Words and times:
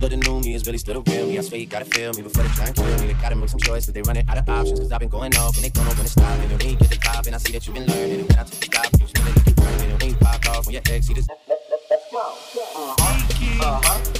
But 0.00 0.10
the 0.10 0.16
new 0.16 0.40
me 0.40 0.54
is 0.54 0.66
really 0.66 0.78
still 0.78 1.02
the 1.02 1.10
real 1.10 1.26
me. 1.26 1.38
I 1.38 1.40
swear 1.42 1.60
you 1.60 1.66
gotta 1.66 1.84
feel 1.84 2.12
me 2.12 2.22
before 2.22 2.42
they 2.42 2.50
try 2.50 2.66
and 2.66 2.76
kill 2.76 2.98
me. 2.98 3.06
They 3.06 3.14
gotta 3.14 3.36
make 3.36 3.48
some 3.48 3.60
choice, 3.60 3.86
but 3.86 3.94
they 3.94 4.02
running 4.02 4.28
out 4.28 4.38
of 4.38 4.48
options. 4.48 4.80
Cause 4.80 4.92
I've 4.92 5.00
been 5.00 5.08
going 5.08 5.34
off 5.36 5.56
and 5.56 5.64
they 5.64 5.70
don't 5.70 5.84
know 5.84 5.92
when 5.92 6.04
to 6.04 6.08
stop. 6.08 6.38
And 6.38 6.50
when 6.50 6.70
you 6.70 6.76
get 6.76 6.90
the 6.90 6.96
top, 6.96 7.26
and 7.26 7.34
I 7.34 7.38
see 7.38 7.52
that 7.52 7.66
you've 7.66 7.74
been 7.74 7.86
learning. 7.86 8.20
And 8.20 8.28
when 8.28 8.38
I 8.38 8.44
took 8.44 8.60
the 8.60 8.66
stop, 8.66 9.00
you 9.00 9.06
still 9.06 9.24
keep 9.44 9.56
burning. 9.56 9.90
And 9.90 10.02
when 10.02 10.10
you 10.10 10.16
pop 10.16 10.46
off, 10.48 10.66
when 10.66 10.74
your 10.74 10.82
ex 10.90 11.06
see 11.06 11.14
this. 11.14 11.28
Let's 11.48 12.10
go. 12.10 12.18
Uh-huh. 12.18 12.94
Uh-huh. 13.60 14.04
Do 14.04 14.10
you 14.10 14.13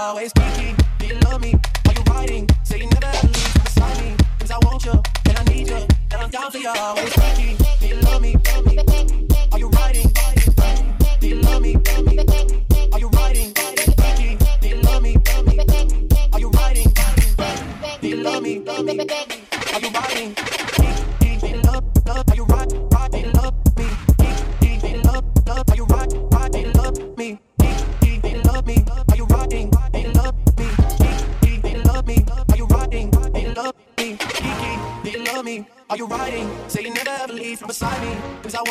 always. 0.00 0.32
Kiki, 0.32 0.74
do 0.98 1.06
you 1.06 1.18
love 1.20 1.40
me? 1.40 1.54
Are 1.86 1.92
you 1.92 2.02
riding? 2.08 2.48
Say 2.64 2.78
you 2.78 2.88
never 2.88 3.06
ever 3.06 3.26
leave 3.26 3.64
beside 3.64 4.02
me. 4.02 4.16
Cause 4.38 4.50
I 4.50 4.58
want 4.64 4.84
you, 4.84 4.92
and 5.28 5.38
I 5.38 5.44
need 5.44 5.68
you. 5.68 5.76
And 5.76 6.22
I'm 6.22 6.30
down 6.30 6.50
for 6.50 6.58
you 6.58 6.68
always. 6.68 7.12
Kiki, 7.12 7.56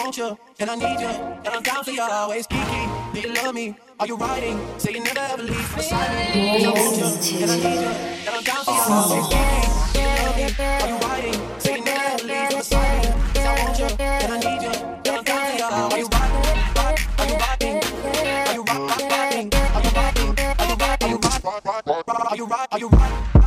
want 0.09 0.17
you, 0.17 0.37
and 0.59 0.69
I 0.71 0.75
need 0.75 0.99
you, 0.99 1.07
and 1.07 1.47
I'm 1.47 1.61
down 1.61 1.83
for 1.83 1.91
you 1.91 2.01
always. 2.01 2.47
Kiki, 2.47 2.87
do 3.13 3.19
you 3.19 3.31
love 3.35 3.53
me? 3.53 3.75
Are 3.99 4.07
you 4.07 4.15
riding? 4.15 4.57
Say 4.79 4.93
you 4.93 5.03
never 5.03 5.19
ever 5.19 5.43
leave 5.43 5.75
beside 5.75 6.35
me. 6.35 6.65
I 6.65 6.71
want 6.71 6.97
you, 6.97 7.37
and 7.43 7.51
I 7.51 7.55
need 7.57 7.81
you, 7.81 7.89
and 8.25 8.29
I'm 8.29 8.43
down 8.43 8.65
for 8.65 8.71
you 8.71 8.81
always. 8.89 9.27
Kiki, 9.27 9.69
do 9.93 9.99
you 9.99 10.07
love 10.17 10.35
me? 10.35 10.45
Are 10.65 10.89
you 10.89 10.97
riding? 10.97 11.59
Say 11.59 11.77
you 11.77 11.83
never 11.83 12.05
ever 12.09 12.25
leave 12.25 12.49
me. 12.49 12.55
Cause 12.55 12.73
I 12.73 13.53
want 13.61 13.77
you, 13.77 13.85
and 13.99 14.33
I 14.33 14.39
need 14.39 14.61
you, 14.63 14.73
I'm 15.13 15.23
down 15.23 15.41
for 15.45 15.57
you. 15.57 15.65
Are 15.69 15.99
you? 15.99 16.07
Are 17.19 17.27
you 17.29 17.35
riding? 17.37 17.77
Are 17.77 18.55
you 18.55 18.63
riding? 18.65 18.97
Are 18.97 18.97
you 18.97 19.03
riding? 19.13 19.53
Are 19.53 19.81
you 19.81 19.97
riding? 19.99 21.13
Are 22.29 22.35
you 22.35 22.45
riding? 22.45 22.67
Are 22.71 22.79
you 22.79 22.87
riding? 22.89 23.38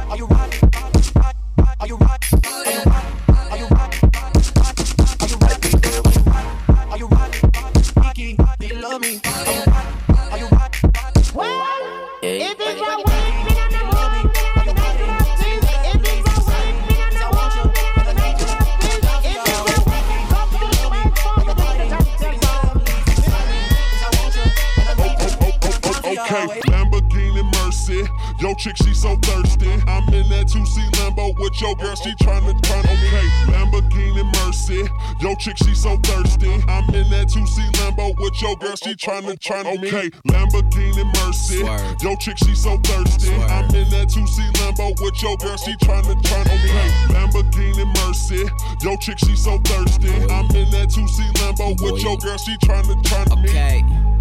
Down 26.47 26.48
for 26.48 26.55
you 26.57 26.62
Okay, 26.62 26.62
always. 26.62 26.62
Lamborghini 26.65 27.45
Mercy. 27.55 28.03
Yo, 28.41 28.55
chick, 28.55 28.77
she 28.77 28.95
so 28.95 29.17
thirsty. 29.17 29.71
I'm 29.87 30.09
in 30.15 30.29
that 30.31 30.47
2C 30.47 30.91
Lambo 30.98 31.39
with 31.39 31.61
your 31.61 31.75
girl, 31.77 31.95
she 31.95 32.11
tryna 32.17 32.61
turn. 32.63 32.85
Okay, 32.85 33.27
Lamborghini 33.53 34.25
Mercy. 34.45 34.89
Yo, 35.20 35.35
chick, 35.36 35.57
she 35.58 35.75
so 35.75 35.97
thirsty. 35.98 36.52
I'm 36.69 36.89
in 36.95 37.08
that 37.11 37.29
2C 37.29 37.70
Lambo 37.79 38.19
with 38.19 38.41
your 38.42 38.57
girl, 38.57 38.77
she 38.77 38.95
tryna 38.95 39.39
turn. 39.41 39.67
Okay, 39.67 40.11
Lamborghini 40.29 41.05
Mercy. 41.25 41.61
Yo, 42.05 42.17
chick, 42.17 42.39
she 42.39 42.55
so 42.55 42.77
thirsty. 42.79 43.35
I'm 43.35 43.75
in 43.75 43.89
that 43.91 44.08
2C 44.08 44.52
Lambo 44.58 45.01
with 45.01 45.23
your 45.23 45.36
girl, 45.39 45.57
she 45.57 45.73
tryna 45.77 46.23
turn. 46.25 46.47
Okay, 46.47 46.89
Lamborghini 47.14 47.86
Mercy. 48.05 48.48
Yo, 48.83 48.97
chick, 48.97 49.19
she 49.19 49.36
so 49.36 49.58
thirsty. 49.61 50.13
I'm 50.33 50.51
in 50.57 50.70
that 50.73 50.89
2C 50.91 51.33
Lambo 51.39 51.81
with 51.83 52.02
your 52.02 52.17
girl, 52.19 52.39
she 52.39 52.57
tryna 52.58 53.02
turn 53.05 53.42
me. 53.42 54.11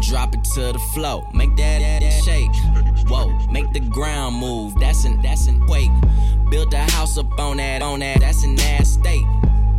Drop 0.00 0.34
it 0.34 0.44
to 0.54 0.72
the 0.72 0.78
flow, 0.92 1.26
make 1.32 1.56
that, 1.56 1.78
that, 1.78 2.02
that 2.02 2.24
shake. 2.24 2.50
Whoa, 3.08 3.28
make 3.50 3.72
the 3.72 3.80
ground 3.80 4.36
move. 4.36 4.74
That's 4.78 5.04
an 5.04 5.20
that's 5.22 5.46
an 5.46 5.60
quake. 5.66 5.90
Build 6.50 6.72
a 6.74 6.78
house 6.92 7.16
up 7.16 7.38
on 7.38 7.56
that 7.58 7.82
on 7.82 8.00
that. 8.00 8.20
That's 8.20 8.44
an 8.44 8.60
ass 8.60 8.90
state. 8.90 9.24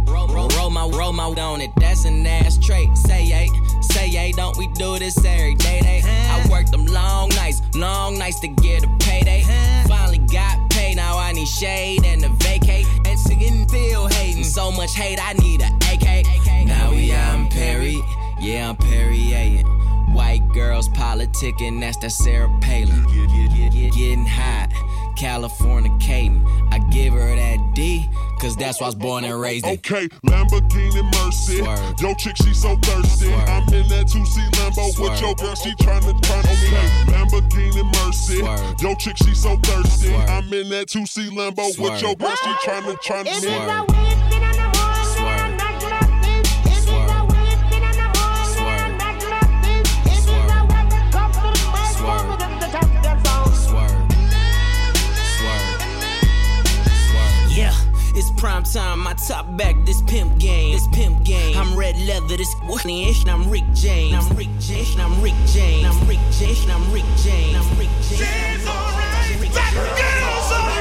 Roll, 0.07 0.27
roll, 0.27 0.47
roll 0.49 0.69
my 0.69 0.87
roll 0.87 1.13
my 1.13 1.25
on 1.25 1.61
it. 1.61 1.71
That's 1.77 2.05
an 2.05 2.25
ass 2.25 2.57
trait. 2.57 2.95
Say 2.97 3.25
yay, 3.25 3.49
say 3.81 4.07
yay. 4.07 4.31
Don't 4.31 4.57
we 4.57 4.67
do 4.73 4.97
this 4.97 5.17
every 5.23 5.55
day? 5.55 5.81
Day. 5.81 6.01
I 6.05 6.47
worked 6.49 6.71
them 6.71 6.85
long 6.85 7.29
nights, 7.29 7.61
long 7.75 8.17
nights 8.17 8.39
to 8.39 8.47
get 8.47 8.83
a 8.83 8.87
payday. 8.99 9.43
Finally 9.87 10.19
got 10.19 10.69
paid. 10.71 10.95
Now 10.95 11.17
I 11.17 11.33
need 11.33 11.47
shade 11.47 12.05
and 12.05 12.23
a 12.23 12.29
vacate. 12.29 12.87
And 13.05 13.19
singing 13.19 13.67
still 13.67 14.07
hating. 14.07 14.43
So 14.43 14.71
much 14.71 14.95
hate. 14.95 15.19
I 15.21 15.33
need 15.33 15.61
a 15.61 15.67
AK. 15.91 16.25
Now 16.65 16.91
we 16.91 17.11
out 17.11 17.39
in 17.39 17.47
Perry. 17.47 18.01
Yeah, 18.39 18.69
I'm 18.69 18.75
Perrier. 18.75 19.63
White 20.15 20.47
girls 20.53 20.87
politicking, 20.89 21.81
that's 21.81 21.97
that 21.97 22.11
Sarah 22.11 22.49
Palin. 22.61 23.03
Getting 23.71 24.25
hot, 24.25 24.69
Californicating. 25.17 26.41
I 26.71 26.79
give 26.89 27.13
her 27.13 27.35
that 27.35 27.57
D, 27.75 28.07
cause 28.39 28.55
that's 28.55 28.79
why 28.79 28.85
I 28.85 28.89
was 28.89 28.95
born 28.95 29.25
and 29.25 29.39
raised 29.39 29.65
in. 29.65 29.73
Okay, 29.73 30.07
Lamborghini 30.25 31.03
Mercy. 31.15 31.57
Swerve. 31.59 32.01
Yo, 32.01 32.13
chick, 32.15 32.37
she 32.37 32.53
so 32.53 32.75
thirsty. 32.77 33.25
Swerve. 33.25 33.49
I'm 33.49 33.73
in 33.73 33.87
that 33.89 34.07
2C 34.07 34.51
Lambo 34.51 34.85
with 34.87 34.95
Swerve. 34.95 35.21
your 35.21 35.35
girl, 35.35 35.55
she 35.55 35.71
tryna 35.75 36.21
turn. 36.21 36.39
Okay, 36.39 37.11
Lamborghini 37.11 37.83
Mercy. 38.05 38.39
Swerve. 38.39 38.81
Yo, 38.81 38.95
chick, 38.95 39.17
she 39.17 39.35
so 39.35 39.57
thirsty. 39.57 40.07
Swerve. 40.07 40.29
I'm 40.29 40.53
in 40.53 40.69
that 40.69 40.87
2C 40.87 41.29
Lambo 41.29 41.67
with 41.67 41.75
Swerve. 41.75 42.01
your 42.01 42.15
girl, 42.15 42.35
she 42.35 42.49
tryna 42.65 43.01
turn. 43.03 43.27
If 43.27 43.43
it's 43.43 44.29
me. 44.31 44.34
Prime 58.37 58.63
time. 58.63 58.99
My 58.99 59.13
top 59.13 59.57
back, 59.57 59.75
this 59.85 60.01
pimp 60.03 60.37
game. 60.39 60.73
This 60.73 60.87
pimp 60.93 61.23
game. 61.23 61.57
I'm 61.57 61.77
red 61.77 61.97
leather, 62.07 62.37
this 62.37 62.53
ish, 62.63 63.21
and 63.21 63.31
I'm 63.31 63.49
Rick 63.49 63.63
James. 63.73 64.13
I'm 64.13 64.37
Rick 64.37 64.49
James. 64.59 64.99
I'm 64.99 65.21
Rick 65.21 65.33
James. 65.47 65.85
I'm 65.85 66.07
Rick 66.07 66.19
James. 66.31 66.69
I'm 66.69 66.93
Rick 66.93 67.05
James. 67.23 67.55
I'm 67.55 67.77
Rick 67.77 67.89
James. 68.03 68.19
She's 68.19 68.67
alright. 68.67 69.51
That 69.53 69.71
girl's 69.75 70.51
alright 70.51 70.75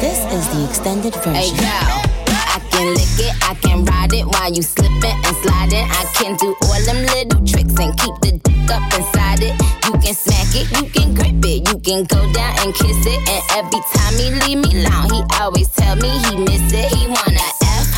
This 0.00 0.20
is 0.32 0.48
the 0.54 0.64
extended 0.68 1.14
Hey 1.16 1.50
version. 1.50 2.10
I 2.52 2.58
can 2.70 2.94
lick 2.94 3.18
it, 3.18 3.34
I 3.48 3.54
can 3.54 3.84
ride 3.84 4.12
it 4.12 4.26
while 4.26 4.52
you 4.52 4.62
slipping 4.62 5.04
and 5.04 5.36
sliding. 5.36 5.86
I 5.86 6.04
can 6.14 6.36
do 6.36 6.56
all 6.62 6.82
them 6.82 7.06
little 7.14 7.46
tricks 7.46 7.78
and 7.78 7.96
keep 7.96 8.16
the 8.22 8.40
dick 8.42 8.70
up 8.70 8.82
inside 8.92 9.42
it. 9.42 9.54
You 9.86 9.92
can 10.02 10.14
smack 10.14 10.50
it, 10.56 10.66
you 10.74 10.90
can 10.90 11.14
grip 11.14 11.44
it, 11.44 11.68
you 11.68 11.69
can 11.82 12.04
go 12.04 12.32
down 12.32 12.58
and 12.60 12.74
kiss 12.74 13.06
it. 13.06 13.20
And 13.28 13.42
every 13.58 13.80
time 13.94 14.14
he 14.14 14.30
leave 14.46 14.58
me 14.64 14.84
alone, 14.84 15.10
he 15.10 15.22
always 15.40 15.68
tell 15.70 15.96
me 15.96 16.08
he 16.08 16.36
miss 16.36 16.72
it. 16.72 16.92
He 16.92 17.06
wanna 17.06 17.46
F 17.62 17.88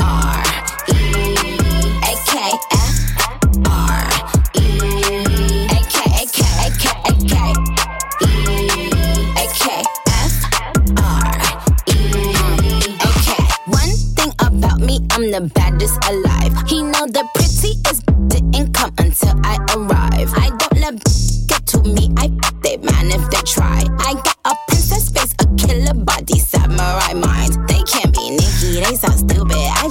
R 0.00 0.42
E 0.88 0.96
A 2.02 2.12
K 2.26 2.32
F 2.72 2.96
R 3.66 4.06
E 4.54 4.66
A 5.66 5.80
K 5.90 5.96
A 6.06 6.26
K 6.26 6.40
A 6.62 6.70
K 6.78 6.84
A 7.04 7.12
K 7.26 7.34
E 8.22 8.32
A 9.34 9.46
K 9.54 9.82
F 10.08 10.34
R 10.98 11.36
E 11.88 11.98
A 13.00 13.10
K. 13.24 13.28
One 13.66 13.94
thing 14.16 14.32
about 14.38 14.78
me, 14.80 15.00
I'm 15.10 15.30
the 15.30 15.50
baddest 15.54 15.98
alive. 16.08 16.25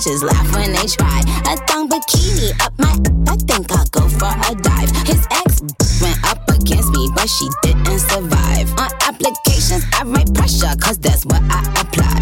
Just 0.05 0.23
laugh 0.23 0.53
when 0.53 0.71
they 0.71 0.85
try. 0.85 1.19
A 1.49 1.57
thong 1.65 1.89
bikini 1.89 2.53
up 2.61 2.73
my, 2.77 2.93
I 3.25 3.35
think 3.49 3.71
I'll 3.71 3.85
go 3.89 4.07
for 4.07 4.29
a 4.29 4.53
dive. 4.61 4.91
His 5.07 5.25
ex 5.31 5.61
went 5.99 6.19
up 6.23 6.47
against 6.47 6.91
me, 6.93 7.09
but 7.15 7.27
she 7.27 7.49
didn't 7.63 7.99
survive. 7.99 8.69
On 8.77 8.91
applications, 9.01 9.83
I 9.97 10.03
write 10.05 10.31
pressure, 10.33 10.73
cause 10.79 10.99
that's 10.99 11.25
what 11.25 11.41
I 11.49 11.61
apply. 11.81 12.21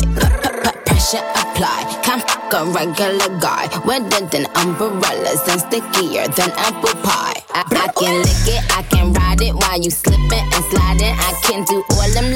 Pressure 0.86 1.26
apply. 1.36 2.00
Come 2.04 2.22
a 2.54 2.66
regular 2.72 3.40
guy. 3.40 3.68
Wetter 3.86 4.26
than 4.28 4.46
umbrellas 4.56 5.42
and 5.50 5.60
stickier 5.60 6.28
than 6.38 6.52
apple 6.56 6.94
pie. 7.02 7.42
I, 7.50 7.66
I 7.66 7.88
can 7.98 8.22
lick 8.22 8.46
it, 8.46 8.62
I 8.78 8.84
can 8.84 9.12
ride 9.14 9.42
it 9.42 9.56
while 9.56 9.82
you 9.82 9.90
slipping 9.90 10.46
and 10.54 10.64
sliding. 10.70 11.16
I 11.18 11.34
can 11.44 11.64
do 11.66 11.84
all 11.90 12.10
them 12.14 12.32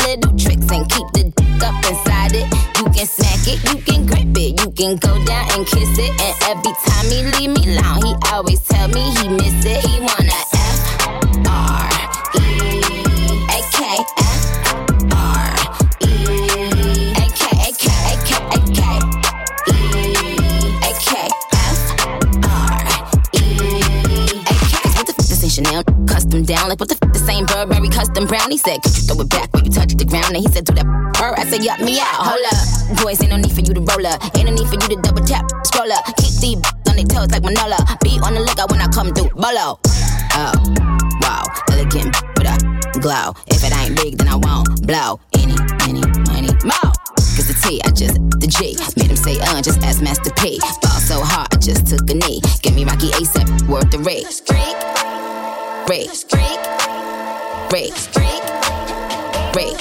can 4.77 4.95
go 4.97 5.25
down 5.25 5.51
and 5.53 5.65
kiss 5.65 5.97
it. 5.97 6.11
And 6.21 6.35
every 6.43 6.73
time 6.85 7.05
he 7.09 7.23
leave 7.39 7.49
me 7.57 7.77
alone, 7.77 8.05
he 8.05 8.15
always 8.31 8.61
tell 8.61 8.87
me 8.89 9.01
he 9.17 9.27
miss 9.27 9.65
it. 9.65 9.83
He 9.83 9.99
wanna 9.99 10.56
Custom 26.27 26.43
down, 26.43 26.67
like 26.67 26.79
what 26.81 26.89
the 26.89 26.99
f 26.99 27.13
this 27.13 27.29
ain't 27.29 27.47
Burberry 27.47 27.87
custom 27.87 28.27
brown? 28.27 28.51
He 28.51 28.57
said, 28.57 28.83
Could 28.83 28.99
you 28.99 29.03
throw 29.07 29.23
it 29.23 29.29
back 29.29 29.47
when 29.53 29.63
you 29.63 29.71
touch 29.71 29.95
the 29.95 30.03
ground? 30.03 30.35
And 30.35 30.43
he 30.43 30.51
said, 30.51 30.67
Do 30.67 30.75
that 30.75 30.83
her. 31.23 31.31
I 31.39 31.47
said, 31.47 31.63
Yup 31.63 31.79
me 31.79 32.03
out. 32.03 32.19
Hold 32.19 32.43
up, 32.51 32.99
boys, 32.99 33.23
ain't 33.23 33.31
no 33.31 33.37
need 33.39 33.55
for 33.55 33.63
you 33.63 33.71
to 33.71 33.79
roll 33.79 34.03
up. 34.03 34.19
Ain't 34.35 34.43
no 34.43 34.51
need 34.51 34.67
for 34.67 34.75
you 34.75 34.91
to 34.91 34.99
double 34.99 35.23
tap, 35.23 35.47
scroll 35.63 35.87
up. 35.87 36.03
Keep 36.19 36.35
these 36.43 36.59
on 36.83 36.99
their 36.99 37.07
toes 37.07 37.31
like 37.31 37.47
Manolo. 37.47 37.79
Be 38.03 38.19
on 38.19 38.35
the 38.35 38.43
lookout 38.43 38.67
when 38.67 38.83
I 38.83 38.91
come 38.91 39.15
through. 39.15 39.31
Bolo. 39.39 39.79
Oh, 40.35 40.51
wow, 41.23 41.47
elegant 41.71 42.11
with 42.35 42.51
a 42.51 42.59
glow. 42.99 43.31
If 43.47 43.63
it 43.63 43.71
ain't 43.71 43.95
big, 43.95 44.19
then 44.19 44.27
I 44.27 44.35
won't 44.35 44.67
blow. 44.83 45.23
Any, 45.31 45.55
any, 45.87 46.03
money, 46.27 46.51
more. 46.67 46.91
Cause 47.39 47.47
the 47.47 47.55
T, 47.55 47.79
I 47.87 47.89
just, 47.95 48.19
the 48.43 48.51
G. 48.51 48.75
Made 48.99 49.15
him 49.15 49.15
say, 49.15 49.39
uh, 49.47 49.63
just 49.63 49.79
ask 49.79 50.03
Master 50.03 50.35
P. 50.35 50.59
Ball 50.83 50.99
so 50.99 51.23
hard, 51.23 51.47
I 51.55 51.57
just 51.63 51.87
took 51.87 52.03
a 52.11 52.15
knee. 52.19 52.43
Give 52.59 52.75
me 52.75 52.83
Rocky 52.83 53.15
ASAP, 53.15 53.47
worth 53.71 53.87
the 53.95 54.03
rate. 54.03 54.27
Rake. 55.87 56.09
Rake. 56.33 56.59
Rake. 57.71 57.93
Rake. 59.55 59.77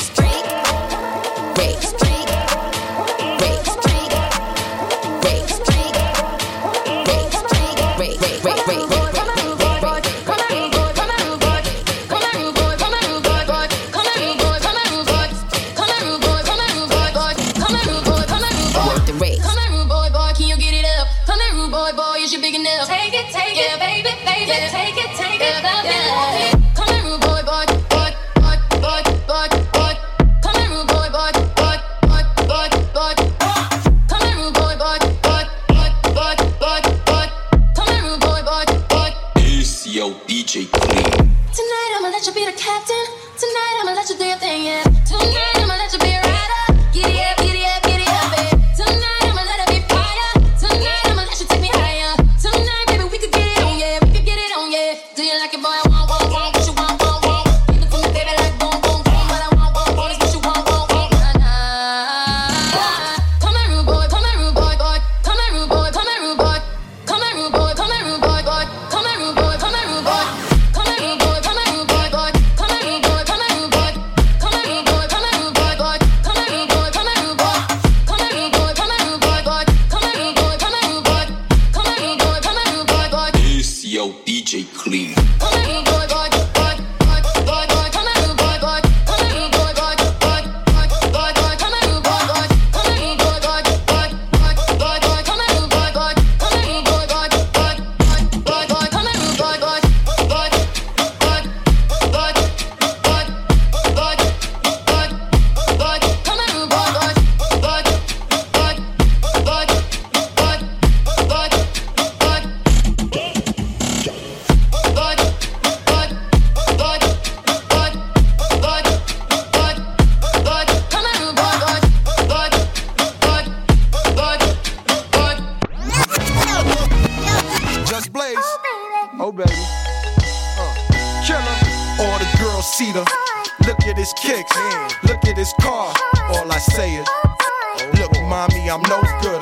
Rake. 1.59 2.06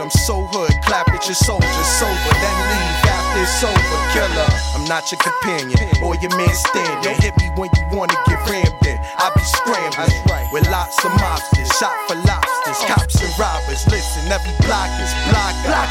I'm 0.05 0.13
so 0.13 0.45
hood. 0.53 0.69
Clap 0.85 1.09
at 1.17 1.25
your 1.25 1.33
soldiers 1.33 1.89
sober, 1.97 2.37
then 2.37 2.57
leave 2.69 3.09
after 3.09 3.41
it's 3.41 3.65
over. 3.65 3.99
Killer, 4.13 4.51
I'm 4.77 4.85
not 4.85 5.09
your 5.09 5.17
companion 5.17 5.81
or 6.05 6.13
your 6.21 6.29
man 6.37 6.53
stand. 6.53 7.01
Don't 7.01 7.17
hit 7.25 7.33
me 7.41 7.49
when 7.57 7.73
you 7.73 7.85
wanna 7.89 8.13
get 8.29 8.37
rammed 8.45 8.85
in. 8.85 9.01
I 9.01 9.33
be 9.33 9.41
scrambling 9.41 10.13
with 10.53 10.69
lots 10.69 11.01
of 11.09 11.11
mobsters, 11.17 11.73
shot 11.81 11.97
for 12.05 12.21
lobsters, 12.21 12.85
cops 12.85 13.17
and 13.17 13.33
robbers. 13.41 13.81
Listen, 13.89 14.29
every 14.29 14.53
block 14.69 14.93
is 15.01 15.09
block 15.33 15.57
block 15.65 15.89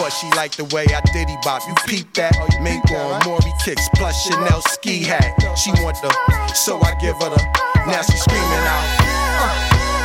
But 0.00 0.08
she 0.08 0.32
like 0.32 0.56
the 0.56 0.64
way 0.72 0.88
I 0.88 1.04
diddy 1.12 1.36
bop. 1.44 1.60
You 1.68 1.76
peep 1.84 2.08
that? 2.16 2.32
Mink 2.64 2.88
on 2.96 3.20
Maury 3.28 3.52
kicks 3.60 3.84
plus 4.00 4.24
Chanel 4.24 4.64
ski 4.72 5.04
hat. 5.04 5.36
She 5.52 5.68
want 5.84 6.00
the, 6.00 6.08
so 6.56 6.80
I 6.80 6.96
give 6.96 7.20
her 7.20 7.28
the. 7.28 7.40
Now 7.84 8.00
she 8.08 8.16
screaming 8.16 8.64
out. 8.72 8.88
Uh, 9.36 9.52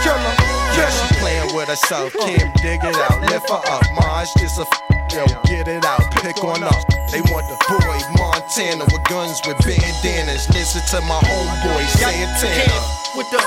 killer. 0.04 0.36
Yeah, 0.76 1.15
playing 1.66 1.78
with 2.02 2.14
herself. 2.14 2.14
Kim, 2.14 2.52
dig 2.62 2.84
it 2.84 2.96
out, 2.96 3.22
lift 3.22 3.50
her 3.50 3.62
up. 3.70 3.84
Mars 3.94 4.34
just 4.38 4.60
a 4.60 4.66
yo, 5.14 5.26
get 5.46 5.68
it 5.68 5.86
out, 5.86 6.02
pick 6.12 6.44
on 6.44 6.64
up. 6.64 6.86
They 7.12 7.22
want 7.32 7.48
the 7.48 7.58
boy 7.70 8.00
Montana 8.18 8.86
with 8.86 9.04
guns 9.06 9.42
with 9.46 9.58
bandanas. 9.60 10.50
Listen 10.50 10.82
to 10.92 11.06
my 11.06 11.20
homeboy 11.22 11.86
Santana. 11.88 12.82
with 13.16 13.30
the, 13.32 13.40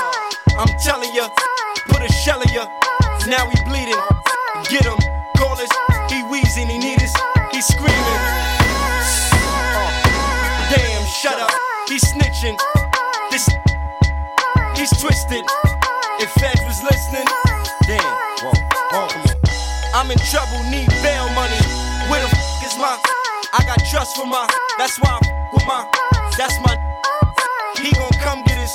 I'm 0.57 0.67
telling 0.79 1.13
ya, 1.13 1.29
put 1.87 2.01
a 2.01 2.11
shell 2.11 2.41
in 2.41 2.49
ya. 2.49 2.67
Now 3.27 3.49
he 3.49 3.63
bleeding. 3.63 3.99
Get 4.69 4.85
him, 4.85 4.97
call 5.37 5.53
us. 5.53 5.69
He 6.09 6.23
wheezing, 6.23 6.67
he 6.67 6.77
need 6.77 7.01
us. 7.01 7.13
He 7.51 7.61
screaming. 7.61 8.19
Uh, 9.31 9.91
damn, 10.71 11.05
shut 11.05 11.39
up. 11.39 11.51
He 11.87 11.97
snitching. 11.97 12.57
This, 13.31 13.49
he's 14.75 14.91
twisted. 14.99 15.45
If 16.21 16.29
feds 16.31 16.61
was 16.65 16.83
listening, 16.83 17.25
damn. 17.25 17.35
Whoa, 17.35 17.37
whoa. 17.43 17.48
I'm 19.93 20.11
in 20.11 20.17
trouble, 20.29 20.61
need 20.69 20.87
bail 21.01 21.29
money. 21.33 21.57
Where 22.09 22.21
the 22.21 22.29
f 22.29 22.63
is 22.63 22.77
my? 22.77 22.93
I 23.53 23.63
got 23.65 23.79
trust 23.89 24.15
for 24.15 24.25
my. 24.25 24.47
That's 24.77 24.99
why 25.01 25.17
I'm 25.17 25.25
with 25.53 25.65
my. 25.65 25.89
That's 26.37 26.53
my. 26.61 26.77
He 27.81 27.91
gon' 27.93 28.13
come 28.21 28.43
get 28.45 28.59
us. 28.59 28.73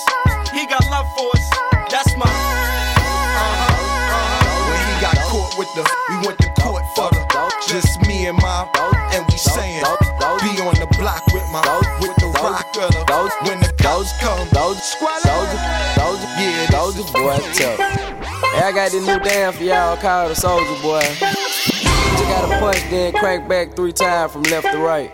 He 0.52 0.66
got 0.66 0.82
love 0.90 1.06
for 1.16 1.30
us. 1.30 1.44
That's 1.90 2.16
my. 2.16 2.26
Uh-huh, 2.26 3.62
uh-huh. 3.70 4.70
When 4.70 4.82
he 4.90 4.94
got 5.00 5.16
caught 5.30 5.56
with 5.56 5.70
the, 5.74 5.86
we 6.10 6.26
went 6.26 6.38
to 6.40 6.50
court 6.60 6.82
for 6.96 7.08
the. 7.10 7.22
Just 7.68 8.00
me 8.06 8.26
and 8.26 8.36
my, 8.38 8.68
and 9.14 9.24
we 9.30 9.36
saying, 9.38 9.84
be 10.42 10.60
on 10.60 10.74
the 10.82 10.88
block 10.98 11.24
with 11.32 11.46
my, 11.50 11.62
with 12.00 12.14
the 12.16 12.26
rock 12.42 12.66
of 12.76 12.90
the. 12.90 13.48
When 13.48 13.60
the 13.60 13.72
cops 13.78 14.12
come, 14.20 14.48
Those, 14.52 14.82
those, 15.00 15.52
those, 15.96 16.22
yeah, 16.38 16.66
those 16.70 17.10
boy 17.12 17.38
tough. 17.54 18.03
Hey, 18.54 18.62
I 18.62 18.72
got 18.72 18.92
this 18.92 19.04
new 19.04 19.18
dance 19.18 19.56
for 19.56 19.64
y'all 19.64 19.96
called 19.96 20.30
the 20.30 20.36
Soldier 20.36 20.80
Boy. 20.80 21.00
just 21.02 22.22
gotta 22.30 22.58
punch, 22.60 22.78
then 22.88 23.12
crank 23.12 23.48
back 23.48 23.74
three 23.74 23.92
times 23.92 24.32
from 24.32 24.44
left 24.44 24.70
to 24.70 24.78
right. 24.78 25.10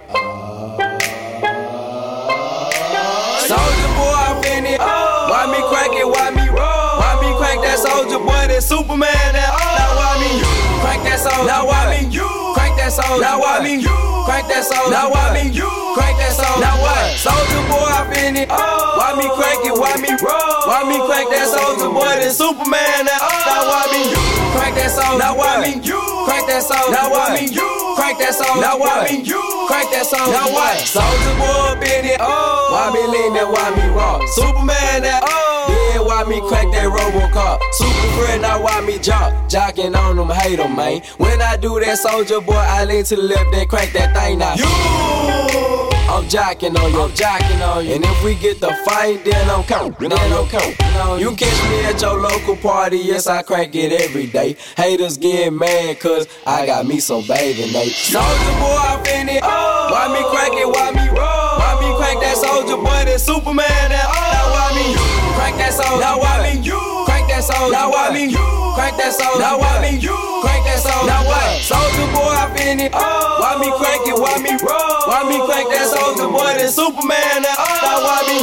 Soldier 3.49 3.93
boy, 3.97 4.13
I'm 4.29 4.45
in 4.45 4.67
it. 4.67 4.79
Why 4.79 5.49
me 5.49 5.57
crank 5.73 5.97
it? 5.97 6.07
Why 6.07 6.29
me 6.37 6.49
roll? 6.53 7.01
Why 7.01 7.17
me 7.23 7.35
crank 7.39 7.63
that 7.63 7.79
soldier 7.79 8.19
boy? 8.19 8.45
That 8.53 8.63
Superman? 8.63 9.09
That 9.09 9.49
now 9.73 9.97
why 9.97 10.21
me 10.21 10.45
crank 10.85 11.03
that 11.05 11.19
soldier? 11.19 11.47
Now 11.47 11.67
why 11.67 11.97
me 11.97 12.13
crank 12.53 12.77
that 12.77 12.93
soldier? 12.93 13.23
Now 13.23 13.41
why 13.41 13.65
me 13.65 14.10
crank 14.31 14.47
that 14.47 14.63
soldier? 14.63 14.95
Now 14.95 15.11
why 15.11 15.35
me 15.35 15.51
You 15.51 15.67
crank 15.99 16.15
that 16.23 16.31
soldier? 16.39 16.63
Now 16.63 16.79
what? 16.79 17.19
Soldier 17.19 17.63
boy, 17.67 17.91
I'm 17.91 18.11
in 18.15 18.39
it. 18.39 18.49
Oh. 18.51 18.95
Why 18.95 19.19
me 19.19 19.27
crank 19.35 19.67
it? 19.67 19.75
Why 19.75 19.99
me 19.99 20.15
roll? 20.23 20.71
Why 20.71 20.87
me 20.87 21.03
crank 21.03 21.27
that 21.35 21.51
oh. 21.51 21.59
soldier 21.59 21.91
boy? 21.91 22.15
That 22.23 22.31
Superman? 22.31 23.11
That 23.11 23.19
oh. 23.19 23.27
now 23.27 23.63
why 23.67 23.83
me 23.91 24.03
You 24.15 24.23
crank 24.55 24.79
that 24.79 24.95
soldier? 24.95 25.19
Now 25.19 25.35
why 25.35 25.59
me 25.59 25.83
You 25.83 25.99
crank 26.31 26.47
that 26.47 26.63
soldier? 26.63 26.95
Now 26.95 27.11
why 27.11 27.35
me 27.35 27.51
You 27.51 27.71
crank 27.99 28.23
that 28.23 28.35
soldier? 28.39 28.63
Now 28.63 28.79
why 28.79 29.11
me 29.11 29.19
You 29.27 29.43
crank 29.67 29.91
that 29.91 30.07
soldier? 30.07 30.31
Now 30.31 30.47
what? 30.55 30.79
Soldier 30.87 31.35
boy, 31.35 31.83
in 31.83 32.15
it. 32.15 32.23
Oh, 32.23 32.71
why 32.71 32.87
me 32.95 33.03
lean 33.11 33.35
that? 33.35 33.51
Why 33.51 33.67
me 33.75 33.91
raw? 33.91 34.23
Superman? 34.39 35.03
That 35.03 35.27
oh, 35.27 35.50
Why 36.01 36.25
me 36.25 36.41
crack 36.49 36.67
that 36.73 36.89
Robocop? 36.89 37.61
Super 37.73 38.09
friend, 38.17 38.43
now 38.43 38.63
why 38.63 38.81
me 38.81 38.99
jock? 38.99 39.33
Jocking 39.49 39.97
on 39.97 40.17
them, 40.17 40.31
hate 40.31 40.57
them, 40.57 40.77
man. 40.77 41.03
When 41.19 41.41
I 41.41 41.57
do 41.57 41.79
that, 41.81 41.99
soldier 41.99 42.41
boy, 42.41 42.55
I 42.55 42.85
lean 42.85 43.05
to 43.05 43.17
the 43.17 43.23
left, 43.23 43.53
then 43.53 43.67
crank 43.69 43.93
that 43.93 44.15
thing 44.17 44.39
now. 44.39 44.55
You. 44.55 44.65
I'm 46.11 46.25
jocking 46.25 46.77
on 46.77 46.93
you, 46.93 47.03
I'm 47.03 47.11
jocking 47.13 47.63
on 47.67 47.87
you. 47.87 47.95
And 47.95 48.05
if 48.05 48.25
we 48.25 48.35
get 48.35 48.61
the 48.61 48.75
fight, 48.85 49.25
then 49.25 49.49
I'm 49.49 49.63
counting, 49.63 50.09
then 50.09 50.33
I'm 50.33 50.47
counting. 50.49 51.21
You 51.21 51.37
catch 51.37 51.71
me 51.71 51.85
at 51.85 52.03
your 52.03 52.21
local 52.21 52.57
party, 52.57 52.99
yes, 52.99 53.27
I 53.27 53.43
crack 53.43 53.75
it 53.75 53.93
every 53.93 54.27
day. 54.27 54.57
Haters 54.77 55.17
get 55.17 55.53
mad, 55.53 56.01
cause 56.01 56.27
I 56.47 56.67
got 56.67 56.87
me 56.87 56.99
some 57.01 57.23
Bathing 57.23 57.75
Ape. 57.75 57.93
Soldier 57.93 58.59
boy, 58.59 58.77
I'm 58.83 59.07
in 59.07 59.29
it. 59.29 59.43
Why 59.43 60.09
me 60.13 60.23
crack 60.29 60.53
it, 60.53 60.67
why 60.69 60.91
me 60.91 61.09
roll? 61.09 61.59
Why 61.61 61.79
me 61.81 61.97
crack 61.97 62.21
that 62.21 62.37
soldier 62.37 62.77
boy, 62.77 63.05
that 63.07 63.21
Superman, 63.21 63.57
that 63.57 63.91
Now 63.95 63.95
why 63.95 64.09
me 64.11 64.19
crank 64.29 64.50
that 65.61 65.73
soldier? 65.77 66.01
Now 66.01 66.17
why 66.19 66.41
me 66.43 66.59
crank 67.07 67.29
that 67.29 67.45
soldier? 67.45 67.73
Now 67.73 67.93
why 67.93 68.09
me 68.11 68.33
crank 68.33 68.97
that 68.97 69.13
soldier? 69.13 69.41
Now 69.41 69.61
why 69.61 69.79
me 69.85 70.01
crank 70.01 70.65
that 70.65 70.81
soldier? 70.81 71.07
Now 71.07 71.23
what? 71.29 71.61
Soldier 71.61 72.09
boy, 72.17 72.33
I'm 72.35 72.57
in 72.57 72.81
it. 72.89 72.93
Oh. 72.97 73.01
Why 73.41 73.61
me 73.61 73.69
crank 73.77 74.09
it, 74.09 74.17
why 74.17 74.37
me 74.41 74.57
roll? 74.65 75.01
Why 75.07 75.23
me 75.29 75.37
crank 75.45 75.69
that 75.71 75.87
soldier 75.93 76.29
boy, 76.29 76.57
that 76.57 76.73
Superman, 76.73 77.45
that 77.45 77.57
oh. 77.61 77.69
Now 77.85 77.99
why 78.05 78.19
me 78.27 78.37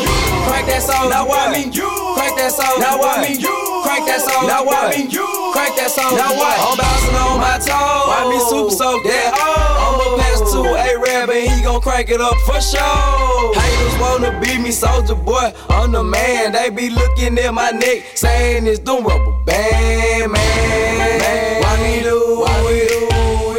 crank 0.46 0.66
that 0.70 0.82
soldier? 0.86 1.10
Now 1.10 1.26
why 1.26 1.50
me 1.50 1.68
crank 1.74 2.38
that 2.38 2.52
soldier? 2.54 2.82
Now 2.82 3.02
why 3.02 3.26
me 3.26 3.36
crank 3.42 4.04
that 4.06 4.22
soldier? 4.22 4.48
Now 4.48 4.62
why 4.64 4.94
me 4.94 5.10
crank 5.10 5.74
that 5.82 5.90
soldier? 5.90 6.18
Now 6.18 6.32
what? 6.38 6.56
I'm 6.58 6.78
bouncing 6.78 7.18
on 7.18 7.42
my 7.42 7.58
toes. 7.58 8.06
Why 8.08 8.22
me 8.30 8.38
super 8.46 8.74
soak 8.74 9.02
that? 9.10 9.34
Oh. 9.34 9.86
I'ma 9.88 10.06
pass 10.20 10.27
to 10.64 10.70
A-Rab 10.74 11.30
and 11.30 11.52
he 11.52 11.62
gon' 11.64 11.82
crank 11.82 12.10
it 12.10 12.22
up 12.22 12.36
for 12.46 12.60
sure. 12.62 13.54
Haters 13.54 14.00
wanna 14.00 14.40
beat 14.40 14.60
me, 14.60 14.72
soldier 14.72 15.16
boy. 15.16 15.54
I'm 15.70 15.92
the 15.92 16.04
man. 16.04 16.52
They 16.52 16.70
be 16.70 16.90
looking 16.90 17.38
at 17.40 17.54
my 17.54 17.72
neck, 17.72 18.04
saying 18.16 18.66
it's 18.68 18.80
doom 18.80 19.06
rubber 19.06 19.32
band, 19.46 20.32
man. 20.32 21.62
Why 21.64 21.78
me 21.84 22.02
do? 22.04 22.42
Why 22.42 22.64
we 22.66 22.88
do 22.88 23.08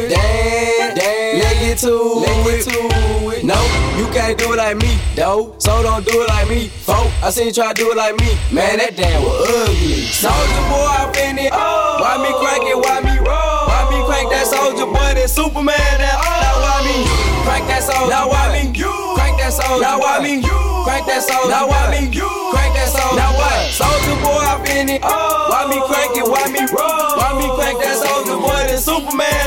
it? 0.03 0.09
Damn, 0.09 0.95
damn. 0.95 1.39
Leg 1.39 1.71
it 1.71 1.77
to, 1.79 1.87
to 1.87 3.29
it. 3.29 3.43
No, 3.43 3.55
you 3.97 4.05
can't 4.11 4.37
do 4.37 4.53
it 4.53 4.57
like 4.57 4.77
me, 4.77 4.99
though. 5.15 5.55
So 5.59 5.81
don't 5.81 6.05
do 6.05 6.21
it 6.21 6.27
like 6.27 6.49
me, 6.49 6.67
folk. 6.67 7.07
I 7.23 7.29
seen 7.31 7.47
you 7.47 7.53
try 7.53 7.73
to 7.73 7.73
do 7.73 7.91
it 7.91 7.97
like 7.97 8.19
me, 8.19 8.37
man. 8.51 8.77
That 8.77 8.95
damn 8.95 9.23
was 9.23 9.47
ugly. 9.47 10.05
Soldier 10.11 10.65
boy, 10.67 10.87
I'm 10.99 11.15
in 11.15 11.45
it. 11.45 11.51
Why 11.51 12.17
me 12.21 12.31
crank 12.39 12.63
it? 12.67 12.77
Why 12.77 12.99
me 13.01 13.18
soldier 14.49 14.89
boy? 14.89 15.13
That 15.13 15.29
Superman? 15.29 15.77
That 16.01 16.17
now 16.17 16.57
why 16.61 16.81
me 16.81 17.05
crank 17.45 17.65
that 17.69 17.83
soldier? 17.85 18.09
Now 18.09 18.29
why 18.29 18.49
me 18.49 18.73
You 18.73 18.91
crank 19.15 19.37
that 19.37 19.53
soldier? 19.53 19.81
Now 19.81 20.01
why 20.01 20.19
me 20.25 20.41
You 20.41 20.59
crank 20.85 21.05
that 21.05 21.21
soldier? 21.21 21.53
Now 21.53 21.69
why 21.69 21.93
me 21.93 22.09
crank 22.09 22.73
that 22.73 22.89
soldier? 22.89 23.15
Now 23.15 23.31
what? 23.37 23.69
Soldier 23.69 24.17
boy, 24.25 24.41
I'm 24.41 24.65
in 24.65 24.89
it. 24.89 25.01
Why 25.05 25.69
me 25.69 25.77
crank 25.85 26.17
it? 26.17 26.25
Why 26.25 26.49
me 26.49 26.65
roll? 26.73 27.17
Why 27.17 27.29
me 27.37 27.47
crank 27.53 27.77
that 27.79 27.95
soldier 28.01 28.37
boy? 28.41 28.61
That 28.65 28.81
Superman? 28.81 29.38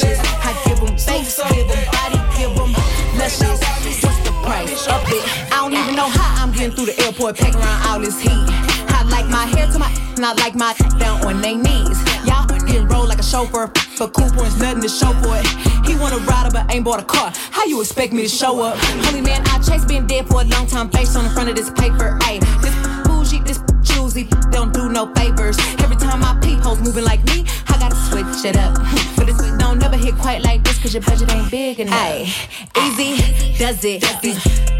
Crutches. 0.00 0.18
I 0.42 0.52
give 0.66 0.80
them 0.80 0.96
face, 0.96 1.36
give 1.52 1.68
them 1.68 1.84
body, 1.92 2.20
give 2.36 2.54
them 2.56 2.72
luscious. 3.18 3.60
What's 4.02 4.18
the 4.24 4.32
price? 4.42 4.88
Up 4.88 5.02
it. 5.08 5.52
I 5.52 5.60
don't 5.60 5.72
even 5.72 5.94
know 5.94 6.08
how 6.08 6.42
I'm 6.42 6.52
getting 6.52 6.72
through 6.72 6.86
the 6.86 7.00
airport, 7.04 7.36
pack 7.36 7.54
around 7.54 7.86
all 7.86 8.00
this 8.00 8.20
heat. 8.20 8.30
I 8.30 9.04
like 9.10 9.26
my 9.28 9.46
hair 9.46 9.66
to 9.72 9.78
my, 9.78 9.90
and 10.16 10.24
I 10.24 10.32
like 10.34 10.54
my 10.54 10.74
down 10.98 11.24
on 11.24 11.40
their 11.40 11.56
knees. 11.56 11.98
Y'all 12.26 12.46
getting 12.46 12.86
rolled 12.88 13.08
like 13.08 13.18
a 13.18 13.22
chauffeur, 13.22 13.70
but 13.98 14.12
Cooper 14.12 14.44
is 14.44 14.58
nothing 14.58 14.82
to 14.82 14.88
show 14.88 15.12
for 15.22 15.36
it. 15.36 15.46
He 15.86 15.96
want 15.96 16.14
a 16.14 16.18
rider, 16.24 16.50
but 16.50 16.72
ain't 16.72 16.84
bought 16.84 17.00
a 17.00 17.04
car. 17.04 17.32
How 17.50 17.64
you 17.64 17.80
expect 17.80 18.12
me 18.12 18.22
to 18.22 18.28
show 18.28 18.62
up? 18.62 18.76
Holy 19.06 19.20
man, 19.20 19.42
I 19.46 19.58
chase 19.58 19.84
been 19.84 20.06
dead 20.06 20.26
for 20.28 20.42
a 20.42 20.44
long 20.44 20.66
time. 20.66 20.88
Face 20.90 21.16
on 21.16 21.24
the 21.24 21.30
front 21.30 21.48
of 21.48 21.56
this 21.56 21.70
paper, 21.70 22.18
ayy. 22.22 22.40
This 22.62 22.74
bougie, 23.06 23.40
this 23.44 23.60
choosy, 23.82 24.28
don't 24.50 24.72
do 24.72 24.88
no 24.88 25.12
favors. 25.14 25.58
Every 25.80 25.96
time 25.96 26.20
my 26.20 26.38
peepholes 26.40 26.80
moving 26.80 27.04
like 27.04 27.22
me, 27.24 27.46
switch 28.24 28.44
it 28.44 28.56
up. 28.56 28.74
But 29.16 29.26
this 29.26 29.38
don't 29.58 29.78
never 29.78 29.96
hit 29.96 30.14
quite 30.16 30.42
like 30.42 30.62
this, 30.64 30.78
cause 30.78 30.94
your 30.94 31.02
budget 31.02 31.32
ain't 31.32 31.50
big 31.50 31.80
enough. 31.80 31.94
Ay, 31.94 32.32
easy 32.78 33.56
does 33.58 33.84
it. 33.84 34.04
These 34.22 34.38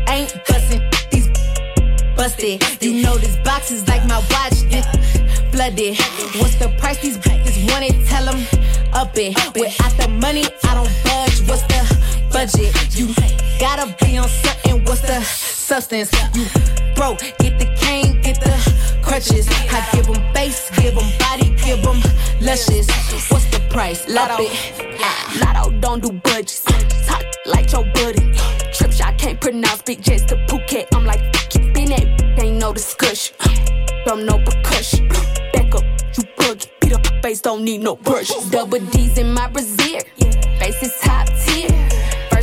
ain't 0.08 0.32
bustin', 0.46 0.82
these 1.10 1.28
busted. 2.16 2.82
You 2.82 3.02
know 3.02 3.16
this 3.16 3.36
box 3.38 3.70
is 3.70 3.86
like 3.88 4.04
my 4.06 4.18
watch, 4.30 4.60
this 4.70 4.86
flooded. 5.52 5.96
What's 6.40 6.56
the 6.56 6.74
price 6.78 7.00
these 7.00 7.18
bitches 7.18 7.70
want 7.70 7.84
it? 7.84 8.06
Tell 8.06 8.24
them 8.24 8.40
up 8.92 9.16
it. 9.16 9.36
Without 9.54 9.96
the 9.96 10.08
money, 10.08 10.44
I 10.64 10.74
don't 10.74 10.90
budge. 11.04 11.48
What's 11.48 11.62
the 11.62 11.80
budget? 12.30 12.72
You 12.98 13.14
gotta 13.58 13.94
be 14.04 14.16
on 14.16 14.28
something. 14.28 14.84
What's 14.84 15.02
the 15.02 15.20
substance? 15.22 16.10
You 16.34 16.46
broke, 16.94 17.20
get 17.38 17.58
the 17.58 17.68
cane, 17.76 18.20
get 18.22 18.40
the 18.40 18.54
crutches. 19.02 19.48
I 19.70 19.86
give 19.92 20.06
them 20.06 20.22
face, 20.34 20.70
give 20.76 20.94
them 20.94 21.10
body, 21.18 21.54
give 21.64 21.82
them 21.82 22.00
luscious. 22.40 22.88
What's 23.30 23.46
the 23.46 23.60
price? 23.70 24.08
Lotto. 24.08 24.44
Lotto 25.40 25.70
don't 25.80 26.02
do 26.02 26.12
budgets. 26.12 26.64
Talk 27.06 27.22
like 27.46 27.72
your 27.72 27.84
buddy. 27.94 28.32
Trip 28.72 28.92
shot 28.92 29.18
can't 29.18 29.40
pronounce 29.40 29.82
big 29.82 30.02
jets 30.02 30.24
to 30.24 30.36
Phuket. 30.46 30.86
I'm 30.94 31.04
like, 31.04 31.20
keep 31.50 31.76
in 31.76 31.90
that, 31.90 32.38
ain't 32.38 32.58
no 32.58 32.72
discussion. 32.72 33.36
From 34.04 34.24
no 34.24 34.38
percussion. 34.38 35.08
Back 35.52 35.74
up, 35.74 35.84
you 36.16 36.24
bug, 36.38 36.62
beat 36.80 36.92
up 36.92 37.06
face, 37.22 37.40
don't 37.40 37.64
need 37.64 37.82
no 37.82 37.96
brush. 37.96 38.30
Double 38.50 38.78
D's 38.78 39.18
in 39.18 39.32
my 39.32 39.48
brazier. 39.48 40.00
Face 40.58 40.82
is 40.82 40.98
top 41.00 41.26
tier. 41.44 41.89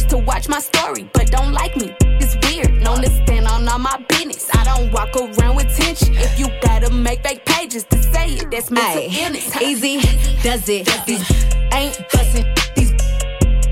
To 0.09 0.17
watch 0.19 0.47
my 0.47 0.59
story, 0.59 1.09
but 1.13 1.29
don't 1.31 1.51
like 1.51 1.75
me. 1.75 1.93
It's 2.21 2.35
weird. 2.47 2.81
Known 2.81 3.01
to 3.01 3.09
stand 3.09 3.45
on 3.45 3.67
all 3.67 3.77
my 3.77 3.97
business. 4.07 4.49
I 4.53 4.63
don't 4.63 4.91
walk 4.93 5.13
around 5.15 5.57
with 5.57 5.75
tension. 5.75 6.15
If 6.15 6.39
you 6.39 6.47
gotta 6.61 6.89
make 6.89 7.21
fake 7.23 7.43
pages 7.45 7.83
to 7.85 8.01
say 8.01 8.35
it, 8.35 8.49
that's 8.49 8.71
mental 8.71 9.03
Ay, 9.03 9.09
illness. 9.21 9.61
easy 9.61 9.99
does 10.43 10.69
it. 10.69 10.87
These 11.05 11.29
ain't 11.73 11.97
bustin', 12.13 12.45
these 12.75 12.93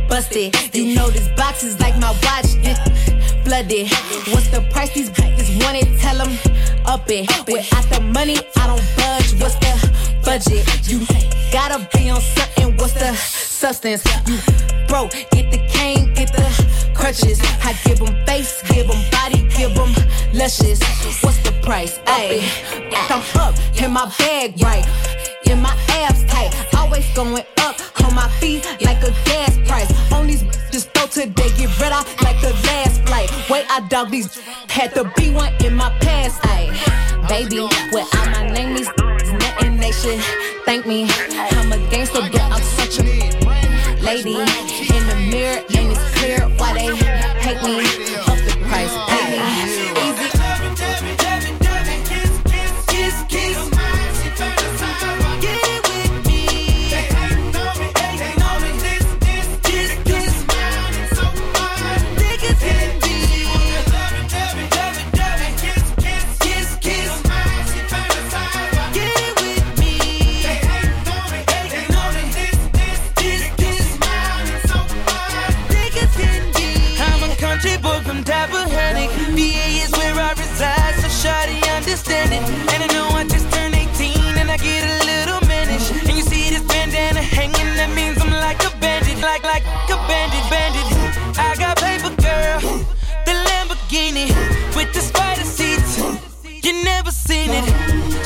busted. 0.09 0.75
You 0.75 0.93
know 0.95 1.09
this 1.09 1.29
box 1.37 1.63
is 1.63 1.79
like 1.79 1.97
my 1.99 2.11
watch, 2.23 2.51
this 2.61 2.79
flooded. 3.45 3.89
What's 4.33 4.49
the 4.49 4.67
price 4.71 4.93
these 4.93 5.09
bitches 5.09 5.63
want 5.63 5.77
it? 5.77 5.99
Tell 6.01 6.17
them 6.17 6.37
up 6.85 7.03
it. 7.07 7.29
Without 7.47 7.85
the 7.89 8.01
money, 8.01 8.37
I 8.57 8.67
don't 8.67 8.83
budge. 8.97 9.39
What's 9.39 9.55
the 9.55 10.19
budget? 10.25 10.67
You 10.89 10.99
gotta 11.53 11.87
be 11.97 12.09
on 12.09 12.19
something. 12.19 12.75
What's 12.75 12.93
the 12.93 13.13
substance? 13.15 14.03
You 14.27 14.37
broke, 14.87 15.13
crutches. 17.05 17.39
I 17.61 17.77
give 17.85 17.99
them 17.99 18.15
face, 18.25 18.63
give 18.63 18.87
them 18.87 18.99
body, 19.11 19.47
give 19.55 19.75
them 19.75 19.93
luscious. 20.33 20.79
What's 21.21 21.37
the 21.43 21.53
price? 21.61 21.99
Ayy, 22.17 22.41
I'm 23.11 23.21
up 23.39 23.53
in 23.79 23.91
my 23.91 24.11
bag 24.17 24.59
right, 24.63 24.83
in 25.45 25.61
my 25.61 25.75
abs 25.89 26.23
tight. 26.25 26.49
Always 26.75 27.05
going 27.13 27.45
up 27.59 27.77
on 28.03 28.15
my 28.15 28.27
feet 28.39 28.65
like 28.81 29.03
a 29.03 29.11
gas 29.23 29.55
price. 29.67 29.91
On 30.11 30.25
these 30.25 30.41
just 30.71 30.89
throw 30.93 31.05
today, 31.05 31.49
get 31.57 31.79
rid 31.79 31.93
of 31.93 32.05
like 32.23 32.41
the 32.41 32.53
last 32.65 33.03
flight. 33.05 33.29
Wait, 33.51 33.65
I 33.69 33.87
dog 33.87 34.09
these 34.09 34.39
had 34.69 34.95
to 34.95 35.03
be 35.15 35.29
one 35.29 35.53
in 35.63 35.75
my 35.75 35.91
past. 35.99 36.41
Ayy, 36.41 36.73
baby, 37.29 37.61
without 37.93 38.31
my 38.31 38.49
name, 38.49 38.73
these 38.73 38.89
nothing 38.97 39.77
they 39.77 39.91
should 39.91 40.19
thank 40.65 40.87
me. 40.87 41.07
I'm 41.53 41.71
a 41.71 41.77
gangster, 41.91 42.21
but 42.31 42.41
I'm 42.41 42.63
such 42.63 42.97
a 42.97 44.01
lady. 44.01 44.74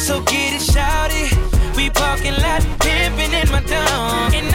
So 0.09 0.19
get 0.21 0.55
it 0.55 0.61
shouted. 0.63 1.29
We 1.77 1.91
parking 1.91 2.33
lot 2.41 2.65
pimping 2.79 3.31
in 3.31 3.51
my 3.51 3.61
town. 3.61 4.48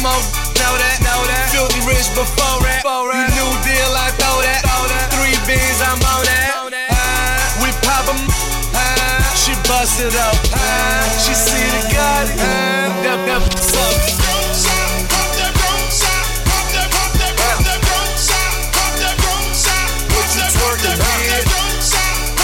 smoke. 0.00 0.24
Know 0.56 0.74
that, 0.80 0.96
know 1.04 1.20
that. 1.28 1.52
Filthy 1.52 1.84
rich 1.84 2.08
before 2.16 2.64
that. 2.64 2.80
Before 2.80 3.12
that. 3.12 3.28
New 3.36 3.52
deal, 3.60 3.92
I 3.92 4.08
throw 4.16 4.40
that. 4.40 4.64
Throw 4.64 4.88
that. 4.88 5.12
Three 5.12 5.36
beans, 5.44 5.80
I'm 5.84 6.00
on 6.00 6.24
that. 6.24 6.72
Uh, 6.72 7.60
we 7.60 7.68
pop 7.84 8.08
em. 8.08 8.20
Uh, 8.72 9.20
she 9.36 9.52
bust 9.68 10.00
it 10.00 10.16
up. 10.16 10.36
Uh, 10.56 11.04
she 11.20 11.36
see 11.36 11.60
the 11.76 11.82
Gotti. 11.92 12.32
Uh, 12.32 12.88
that, 13.04 13.20
that's 13.28 13.76
up. 13.76 13.96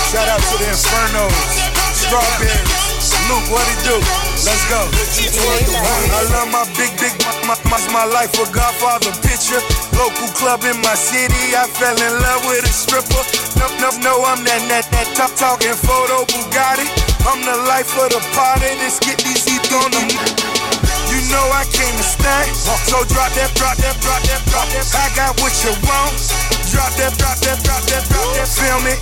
Shout 0.06 0.28
out 0.28 0.40
to 0.40 0.56
the 0.56 0.68
inferno, 0.70 1.28
Strawberries, 1.92 3.12
Luke, 3.28 3.50
what 3.50 3.66
he 3.68 3.76
do? 3.84 4.25
Let's 4.46 4.62
go. 4.70 4.78
I 4.78 6.22
love 6.30 6.48
my 6.54 6.62
big, 6.78 6.94
big, 7.02 7.10
my, 7.42 7.58
my, 7.66 7.82
my 7.90 8.06
life 8.06 8.30
a 8.38 8.46
Godfather 8.54 9.10
picture. 9.26 9.58
Local 9.98 10.30
club 10.38 10.62
in 10.62 10.78
my 10.86 10.94
city, 10.94 11.50
I 11.50 11.66
fell 11.66 11.98
in 11.98 12.14
love 12.22 12.46
with 12.46 12.62
a 12.62 12.70
stripper. 12.70 13.22
No, 13.58 13.66
no, 13.82 13.90
no, 14.06 14.14
I'm 14.22 14.46
that, 14.46 14.62
that, 14.70 14.86
that 14.94 15.08
top 15.18 15.34
talking 15.34 15.74
photo 15.74 16.22
Bugatti. 16.30 16.86
I'm 17.26 17.42
the 17.42 17.58
life 17.66 17.90
of 17.98 18.14
the 18.14 18.22
party. 18.38 18.70
Let's 18.78 19.02
get 19.02 19.18
these 19.18 19.42
heat 19.42 19.66
on 19.82 19.90
them. 19.90 20.14
You 21.10 21.18
know 21.26 21.42
I 21.50 21.66
came 21.74 21.96
to 21.98 22.06
stay, 22.06 22.46
so 22.54 23.02
drop 23.10 23.34
that, 23.34 23.50
drop 23.58 23.74
that, 23.82 23.98
drop 23.98 24.22
that, 24.30 24.42
drop 24.46 24.68
that. 24.70 24.86
I 24.94 25.10
got 25.18 25.34
what 25.42 25.54
you 25.66 25.74
want. 25.90 26.14
Drop 26.70 26.92
that, 27.02 27.18
drop 27.18 27.38
that, 27.42 27.58
drop 27.66 27.82
that, 27.90 28.04
drop 28.06 28.30
that. 28.38 28.46
Film 28.46 28.86
it, 28.86 28.98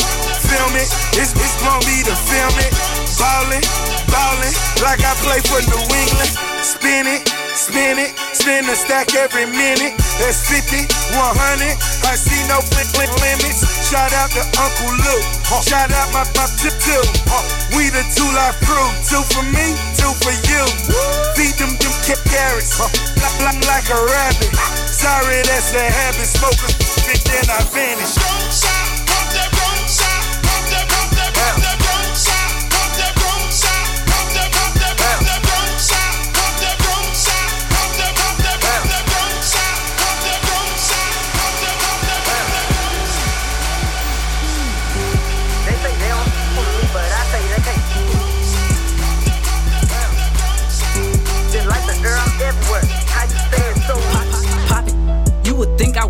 film 0.49 0.73
it. 0.73 0.89
It's, 1.21 1.37
it's 1.37 1.57
gonna 1.61 1.85
be 1.85 2.01
the 2.01 2.17
film 2.17 2.57
it 2.65 2.94
ballin', 3.19 3.65
ballin', 4.11 4.55
like 4.83 5.03
I 5.03 5.13
play 5.23 5.41
for 5.47 5.61
New 5.71 5.83
England. 5.83 6.33
Spin 6.65 7.07
it, 7.07 7.29
spin 7.55 7.99
it, 7.99 8.17
spin 8.35 8.67
the 8.67 8.75
stack 8.75 9.15
every 9.15 9.47
minute. 9.47 9.95
That's 10.19 10.41
50, 10.49 10.89
100. 11.13 11.77
I 12.09 12.15
see 12.17 12.41
no 12.49 12.61
blink 12.73 13.13
limits. 13.21 13.65
Shout 13.89 14.13
out 14.13 14.31
to 14.33 14.43
Uncle 14.57 14.95
Luke. 14.97 15.27
Shout 15.63 15.93
out 15.93 16.09
my 16.13 16.25
pop 16.33 16.51
to 16.65 16.71
two. 16.81 17.05
We 17.77 17.91
the 17.91 18.05
two 18.15 18.29
life 18.33 18.59
crew. 18.65 18.89
Two 19.05 19.23
for 19.35 19.45
me, 19.45 19.77
two 19.99 20.13
for 20.23 20.35
you. 20.49 20.63
Feed 21.37 21.55
them 21.61 21.77
them 21.81 21.95
carrots. 22.31 22.77
Black, 23.19 23.35
black 23.39 23.59
like 23.69 23.89
a 23.91 23.99
rabbit. 23.99 24.53
Sorry, 24.89 25.43
that's 25.45 25.75
a 25.75 25.85
habit. 25.85 26.29
Smoke 26.29 26.61
a 26.65 26.69
then 27.29 27.47
I 27.51 27.61
vanish. 27.73 28.84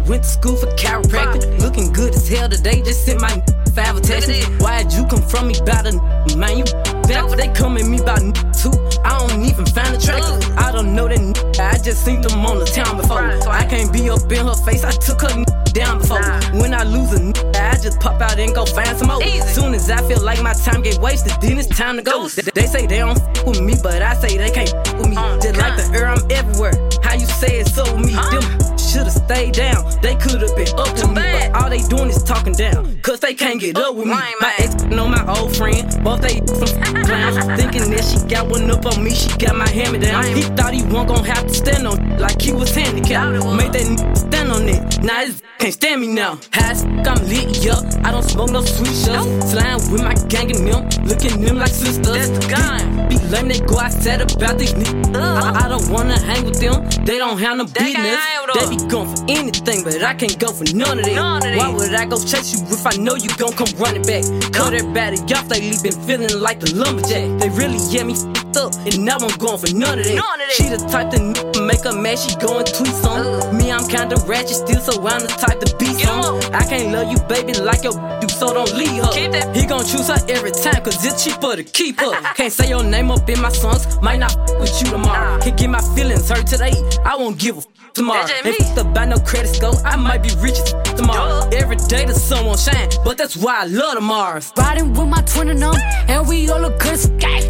To 0.07 0.23
school 0.23 0.57
for 0.57 0.67
chiropractic. 0.77 1.61
Looking 1.61 1.93
good 1.93 2.15
as 2.15 2.29
hell 2.29 2.49
today, 2.49 2.83
just 2.83 3.05
sent 3.05 3.21
my 3.21 3.43
five 3.75 3.97
attachments. 3.97 4.47
Why'd 4.63 4.93
you 4.93 5.07
come 5.07 5.23
from 5.23 5.49
me 5.49 5.59
about 5.59 5.87
a 5.87 5.93
man? 6.37 6.59
You 6.59 6.65
back, 7.09 7.29
they 7.37 7.49
come 7.49 7.77
at 7.77 7.87
me 7.87 7.99
about 7.99 8.21
too. 8.55 8.73
I 9.05 9.19
don't 9.19 9.45
even 9.45 9.67
find 9.67 9.97
attractive. 9.97 10.59
I 10.59 10.73
don't 10.73 10.95
know 10.95 11.09
that 11.09 11.61
I 11.61 11.79
just 11.83 12.05
seen 12.05 12.21
them 12.21 12.45
on 12.47 12.59
the 12.59 12.67
town 12.67 12.97
before. 12.97 13.23
I 13.49 13.65
can't 13.67 13.93
be 13.93 14.11
up 14.11 14.31
in 14.31 14.47
her 14.47 14.55
face, 14.55 14.85
I 14.85 14.91
took 14.91 15.23
her 15.23 15.45
down 15.73 15.99
before. 15.99 16.23
When 16.61 16.73
I 16.73 16.85
lose 16.85 17.13
a 17.13 17.21
I 17.61 17.77
just 17.83 17.99
pop 18.01 18.21
out 18.21 18.39
and 18.39 18.55
go 18.55 18.65
find 18.65 18.97
some 18.97 19.09
more. 19.09 19.23
As 19.23 19.55
soon 19.55 19.75
as 19.75 19.91
I 19.91 20.07
feel 20.07 20.23
like 20.23 20.43
my 20.43 20.53
time 20.53 20.83
get 20.83 20.99
wasted, 20.99 21.33
then 21.41 21.59
it's 21.59 21.69
time 21.69 21.97
to 21.97 22.03
go. 22.03 22.29
They, 22.29 22.43
they 22.43 22.67
say 22.67 22.87
they 22.87 22.99
don't 22.99 23.19
f 23.19 23.47
with 23.47 23.61
me, 23.61 23.75
but 23.83 24.03
I 24.03 24.15
say 24.15 24.37
they 24.37 24.51
can't 24.51 24.73
f 24.73 24.95
with 24.99 25.09
me. 25.09 25.17
Just 25.43 25.57
like 25.57 25.77
the 25.77 25.91
air, 25.99 26.09
I'm 26.09 26.23
everywhere. 26.31 26.75
How 27.03 27.15
you 27.15 27.27
say 27.27 27.61
it 27.61 27.69
so 27.69 27.85
me? 27.99 28.13
Them 28.15 28.74
should've 28.95 29.13
stayed 29.13 29.55
down. 29.55 29.85
They 30.01 30.15
could've 30.15 30.55
been 30.55 30.69
up 30.79 30.95
to 30.97 31.09
me, 31.09 31.15
but 31.15 31.55
all 31.57 31.69
they 31.69 31.83
doing 31.83 32.09
is 32.11 32.23
talking 32.23 32.53
down. 32.53 32.99
Cause 33.03 33.21
they 33.21 33.35
can't 33.35 33.61
get 33.61 33.77
up 33.77 33.95
with 33.97 34.07
me. 34.07 34.15
My 34.41 34.55
ex 34.59 34.83
know 34.85 35.09
my 35.09 35.25
old 35.37 35.57
friend, 35.57 35.83
both 36.05 36.21
they 36.21 36.39
some 36.61 36.95
clowns. 37.05 37.37
Thinking 37.61 37.91
that 37.91 38.05
she 38.05 38.19
got 38.29 38.47
one 38.47 38.71
up 38.71 38.87
on 38.87 39.03
me, 39.03 39.11
she 39.11 39.37
got 39.37 39.57
my 39.57 39.69
hammer 39.69 39.99
me 39.99 40.07
down. 40.07 40.25
He 40.25 40.43
thought 40.43 40.73
he 40.73 40.83
wasn't 40.85 41.09
gonna 41.09 41.35
have 41.35 41.47
to 41.47 41.55
stand 41.55 41.87
on 41.87 42.19
like 42.19 42.41
he 42.41 42.53
was 42.53 42.73
handicapped. 42.75 43.45
Made 43.57 43.73
that 43.73 44.17
stand 44.17 44.53
on 44.53 44.69
it. 44.69 45.03
Now 45.03 45.25
his 45.25 45.43
can't 45.59 45.75
stand 45.75 46.01
me 46.01 46.09
now. 46.09 46.39
High 46.53 46.75
I'm 47.07 47.29
lit, 47.29 47.65
yeah. 47.65 47.81
I 48.05 48.11
don't 48.13 48.23
smoke 48.23 48.51
no 48.51 48.63
sweet 48.63 48.95
shots. 48.95 49.51
Slime 49.51 49.93
with 49.93 50.03
my 50.03 50.15
gang 50.29 50.55
and 50.55 50.67
them, 50.67 50.89
looking 51.05 51.41
them 51.41 51.59
like 51.59 51.69
sisters. 51.69 52.07
That's 52.07 52.31
the 52.31 52.47
gun. 52.49 53.09
Be 53.09 53.19
lame, 53.29 53.49
they 53.49 53.61
go 53.61 53.79
outside 53.79 54.21
about 54.21 54.59
these 54.59 54.73
niggas. 54.73 55.15
I, 55.17 55.67
I 55.67 55.69
don't 55.69 55.89
wanna 55.91 56.19
hang 56.21 56.45
with 56.45 56.61
them, 56.61 56.85
they 57.05 57.19
don't 57.19 57.39
have 57.39 57.57
no 57.59 57.65
business. 57.65 58.21
They 58.55 58.71
be 58.71 58.84
going 58.89 59.09
for 59.15 59.23
anything, 59.29 59.85
but 59.85 60.03
I 60.03 60.15
can't 60.15 60.39
go 60.39 60.53
for 60.53 60.65
none 60.75 60.99
of 60.99 61.05
that. 61.05 61.15
Why 61.59 61.69
would 61.73 61.95
I 61.95 62.07
go 62.07 62.17
chase 62.19 62.53
you 62.55 62.61
if 62.73 62.87
I 62.87 62.97
know 62.97 63.15
you 63.15 63.29
gon' 63.37 63.53
come 63.53 63.69
running 63.79 64.03
back? 64.03 64.25
Cut 64.53 64.75
everybody 64.75 65.19
off, 65.35 65.49
they 65.49 65.61
been 65.83 65.99
feeling 66.07 66.41
like 66.41 66.61
the 66.61 66.75
lumberjack. 66.75 67.41
They 67.41 67.49
really 67.51 67.79
get 67.91 68.07
me 68.07 68.15
up, 68.57 68.73
and 68.87 69.05
now 69.05 69.17
I'm 69.19 69.35
going 69.39 69.59
for 69.59 69.73
none 69.75 69.99
of 69.99 70.05
that. 70.05 70.15
She 70.55 70.69
the 70.69 70.79
type 70.89 71.11
to 71.11 71.19
n- 71.21 71.67
make 71.67 71.83
her 71.85 71.93
mad, 71.93 72.19
she 72.19 72.35
going 72.37 72.65
tweet 72.67 72.95
some. 73.03 73.27
Uh. 73.27 73.53
Me, 73.53 73.71
I'm 73.73 73.87
kinda 73.89 74.17
ratchet 74.27 74.57
still, 74.63 74.81
so 74.81 74.93
I'm 75.07 75.21
the 75.23 75.29
type 75.29 75.59
to 75.61 75.77
be 75.77 75.87
some. 76.05 76.39
I 76.55 76.65
can't 76.65 76.93
love 76.93 77.11
you, 77.11 77.19
baby, 77.27 77.55
like 77.55 77.83
your 77.85 77.95
do, 78.21 78.29
so 78.29 78.55
don't 78.55 78.73
leave 78.75 79.03
her. 79.03 79.13
He 79.55 79.67
gon' 79.67 79.85
choose 79.85 80.09
her 80.09 80.19
every 80.29 80.53
time, 80.53 80.83
cause 80.85 81.05
it's 81.05 81.25
cheaper 81.25 81.57
to 81.57 81.65
keep 81.65 81.99
her. 82.01 82.13
Can't 82.35 82.53
say 82.53 82.69
your 82.69 82.83
name 82.85 83.11
up 83.11 83.29
in 83.29 83.41
my 83.41 83.51
songs, 83.51 84.01
might 84.01 84.19
not 84.19 84.33
f- 84.37 84.61
with 84.61 84.81
you 84.83 84.91
tomorrow. 84.91 85.39
Can't 85.41 85.57
get 85.57 85.71
my 85.71 85.81
feelings 85.95 86.29
hurt 86.29 86.47
today, 86.47 86.73
I 87.05 87.17
won't 87.17 87.39
give 87.39 87.57
a 87.57 87.59
f- 87.61 87.67
tomorrow. 87.95 88.27
If 88.45 88.61
it's 88.61 88.77
about 88.77 89.09
no 89.09 89.19
credit 89.19 89.55
score, 89.55 89.75
I 89.85 89.97
might 89.97 90.23
be 90.23 90.31
rich 90.41 90.59
tomorrow. 90.97 91.49
Every 91.53 91.77
day 91.77 92.05
the 92.05 92.15
sun 92.15 92.45
won't 92.45 92.59
shine, 92.59 92.89
but 93.05 93.17
that's 93.17 93.37
why 93.37 93.63
I 93.63 93.67
love 93.67 93.95
the 93.95 94.01
Mars. 94.01 94.53
Riding 94.57 94.93
with 94.93 95.09
my 95.09 95.23
twin 95.23 95.49
and 95.51 95.63
them, 95.63 95.75
and 96.09 96.29
we 96.29 96.49
all 96.51 96.61
look 96.61 96.79
good 96.79 96.99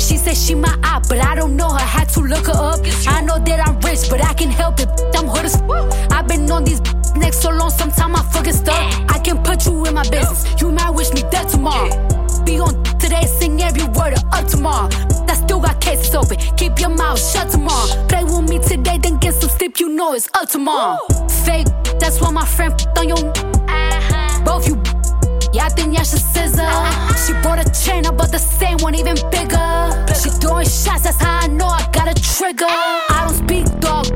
She 0.00 0.16
said 0.16 0.36
she 0.36 0.54
my 0.54 0.78
eye, 0.82 1.02
but 1.08 1.18
I 1.24 1.34
don't 1.34 1.56
know 1.56 1.70
her. 1.70 1.78
Had 1.78 2.08
to 2.10 2.20
look 2.20 2.46
her 2.46 2.52
up. 2.52 2.80
I 3.08 3.22
know 3.22 3.38
that 3.38 3.66
I'm 3.66 3.80
rich, 3.80 4.08
but 4.10 4.24
I 4.24 4.34
can 4.34 4.50
help 4.50 4.80
it. 4.80 4.88
I'm 5.16 5.26
hood 5.26 5.46
as 5.46 5.56
I've 6.12 6.28
been 6.28 6.50
on 6.50 6.64
these 6.64 6.80
next 7.16 7.40
so 7.40 7.50
long, 7.50 7.70
sometime 7.70 8.14
I 8.14 8.22
fucking 8.22 8.52
stuff. 8.52 9.04
I 9.08 9.18
can 9.18 9.42
put 9.42 9.66
you 9.66 9.86
in 9.86 9.94
my 9.94 10.08
business. 10.08 10.60
You 10.60 10.70
might 10.70 10.90
wish 10.90 11.12
me 11.12 11.22
dead 11.30 11.48
tomorrow. 11.48 12.23
Be 12.44 12.58
on 12.60 12.82
today, 12.98 13.24
sing 13.26 13.60
every 13.62 13.84
word 13.84 14.14
of 14.14 14.24
up 14.32 14.46
tomorrow. 14.46 14.88
I 15.28 15.34
still 15.34 15.60
got 15.60 15.80
cases 15.80 16.14
open. 16.14 16.36
Keep 16.56 16.78
your 16.80 16.90
mouth 16.90 17.18
shut 17.18 17.50
tomorrow. 17.50 18.06
Play 18.08 18.24
with 18.24 18.48
me 18.48 18.58
today, 18.58 18.98
then 18.98 19.18
get 19.18 19.34
some 19.34 19.50
sleep. 19.50 19.80
You 19.80 19.88
know 19.88 20.12
it's 20.12 20.28
up 20.34 20.48
tomorrow. 20.48 20.98
Fake, 21.44 21.66
that's 21.98 22.20
why 22.20 22.30
my 22.30 22.46
friend 22.46 22.74
on 22.98 23.08
your. 23.08 23.18
Uh-huh. 23.18 24.44
Both 24.44 24.68
you. 24.68 24.93
Think 25.54 25.94
y'all 25.96 26.04
should 26.04 26.20
scissor. 26.20 26.70
She 27.26 27.32
bought 27.42 27.58
a 27.58 27.68
chain, 27.72 28.06
I 28.06 28.10
bought 28.12 28.30
the 28.30 28.38
same 28.38 28.78
one, 28.78 28.94
even 28.94 29.16
bigger. 29.30 30.04
She 30.14 30.30
throwing 30.30 30.66
shots, 30.66 31.02
that's 31.02 31.20
how 31.20 31.40
I 31.42 31.46
know 31.48 31.66
I 31.66 31.88
got 31.90 32.06
a 32.06 32.14
trigger. 32.14 32.66
I 32.68 33.24
don't 33.26 33.34
speak 33.34 33.66
dog, 33.80 34.06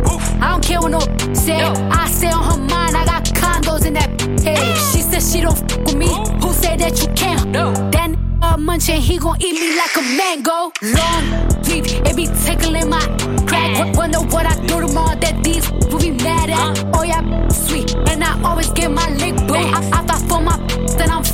I 0.40 0.50
don't 0.50 0.62
care 0.62 0.80
what 0.80 0.90
no 0.92 1.00
say. 1.34 1.60
I 1.60 2.06
say 2.08 2.30
on 2.30 2.44
her 2.44 2.58
mind, 2.58 2.96
I 2.96 3.04
got 3.04 3.24
condos 3.24 3.86
in 3.86 3.94
that 3.94 4.08
head. 4.42 4.76
She 4.92 5.00
said 5.02 5.20
she 5.22 5.40
don't 5.40 5.58
f 5.72 5.78
with 5.78 5.96
me. 5.96 6.06
Who 6.42 6.52
said 6.52 6.78
that 6.80 7.00
you 7.02 7.08
can't? 7.14 7.52
That 7.52 8.10
n- 8.10 8.38
uh, 8.40 8.56
munching, 8.56 9.00
he 9.00 9.18
gon' 9.18 9.40
eat 9.42 9.54
me 9.54 9.76
like 9.76 9.96
a 9.96 10.02
mango. 10.16 10.70
Long 10.82 11.24
leaf, 11.66 11.86
it 12.06 12.14
be 12.14 12.26
tickling 12.44 12.88
my 12.88 13.00
crack. 13.48 13.76
W- 13.78 13.96
Wonder 13.96 14.20
what 14.20 14.46
I 14.46 14.54
do 14.66 14.80
tomorrow 14.86 15.16
that 15.18 15.42
these 15.42 15.68
will 15.90 15.98
be 15.98 16.12
mad 16.12 16.50
at. 16.50 16.94
Oh 16.94 17.02
yeah, 17.02 17.48
sweet, 17.48 17.96
and 18.10 18.22
I 18.22 18.40
always 18.44 18.70
get 18.72 18.90
my 18.92 19.08
lick 19.16 19.34
boo. 19.48 19.54
I, 19.54 19.80
I 19.92 20.06
fight 20.06 20.28
for 20.28 20.40
my 20.40 20.56
then 20.68 20.87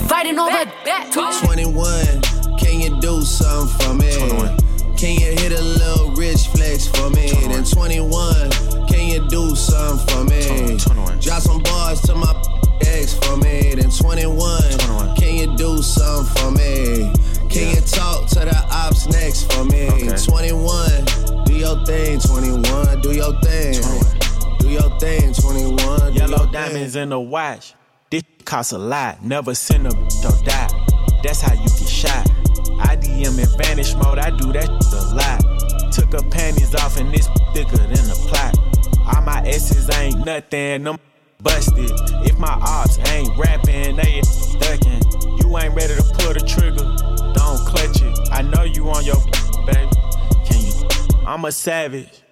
fighting 0.04 0.38
over 0.38 0.50
that. 0.50 1.10
21, 1.12 2.58
can 2.58 2.80
you 2.80 3.00
do 3.00 3.22
something 3.22 3.78
for 3.78 3.94
me? 3.94 4.12
21. 4.16 4.58
Can 4.96 5.20
you 5.20 5.30
hit 5.36 5.52
a 5.52 5.62
little 5.62 6.12
rich 6.12 6.48
flex 6.48 6.86
for 6.86 7.10
me? 7.10 7.30
Then 7.48 7.64
21, 7.64 8.50
can 8.88 9.08
you 9.08 9.28
do 9.28 9.54
something 9.54 10.06
for 10.08 10.24
me? 10.24 10.78
21. 10.78 11.18
Drop 11.18 11.42
some 11.42 11.62
bars 11.62 12.00
to 12.02 12.14
my 12.14 12.32
ex 12.86 13.14
for 13.14 13.36
me. 13.36 13.74
Then 13.74 13.90
21, 13.90 15.16
can 15.16 15.34
you 15.34 15.56
do 15.56 15.82
something 15.82 16.34
for 16.36 16.50
me? 16.52 17.12
Can 17.50 17.74
you 17.74 17.80
talk 17.82 18.28
to 18.30 18.40
the 18.40 18.66
ops 18.70 19.06
next 19.08 19.52
for 19.52 19.64
me? 19.64 19.88
21, 20.24 21.44
do 21.44 21.54
your 21.54 21.84
thing, 21.84 22.20
21, 22.20 23.00
do 23.00 23.12
your 23.12 23.38
thing. 23.42 23.74
Do 24.58 24.70
your 24.70 24.98
thing, 24.98 25.34
21. 25.34 26.12
do 26.12 26.18
Yellow 26.18 26.38
your 26.38 26.52
diamonds 26.52 26.96
in 26.96 27.10
the 27.10 27.20
watch. 27.20 27.74
This 28.14 28.22
costs 28.44 28.70
a 28.70 28.78
lot. 28.78 29.24
Never 29.24 29.56
send 29.56 29.88
a 29.88 29.90
or 29.90 30.44
die. 30.44 30.68
That's 31.24 31.40
how 31.40 31.52
you 31.52 31.66
get 31.66 31.88
shot. 31.88 32.30
I 32.78 32.94
DM 32.94 33.36
in 33.42 33.58
vanish 33.58 33.92
mode. 33.96 34.20
I 34.20 34.30
do 34.30 34.52
that 34.52 34.68
a 34.70 35.02
lot. 35.18 35.92
Took 35.92 36.12
her 36.12 36.30
panties 36.30 36.76
off 36.76 36.96
and 36.96 37.12
this 37.12 37.26
thicker 37.52 37.76
than 37.76 38.08
a 38.08 38.14
plot. 38.28 38.56
All 39.04 39.22
my 39.22 39.42
S's 39.44 39.90
ain't 39.98 40.24
nothing. 40.24 40.84
Them 40.84 40.96
busted. 41.42 41.90
If 42.24 42.38
my 42.38 42.52
ops 42.52 43.00
ain't 43.10 43.36
rapping, 43.36 43.96
they 43.96 44.22
ducking. 44.60 45.02
You 45.40 45.58
ain't 45.58 45.74
ready 45.74 45.96
to 45.96 46.04
pull 46.14 46.34
the 46.34 46.44
trigger. 46.46 46.86
Don't 47.34 47.66
clutch 47.66 48.00
it. 48.00 48.28
I 48.30 48.42
know 48.42 48.62
you 48.62 48.88
on 48.90 49.04
your 49.04 49.18
baby. 49.66 49.90
Can 50.46 50.60
you? 50.60 51.26
I'm 51.26 51.44
a 51.46 51.50
savage. 51.50 52.22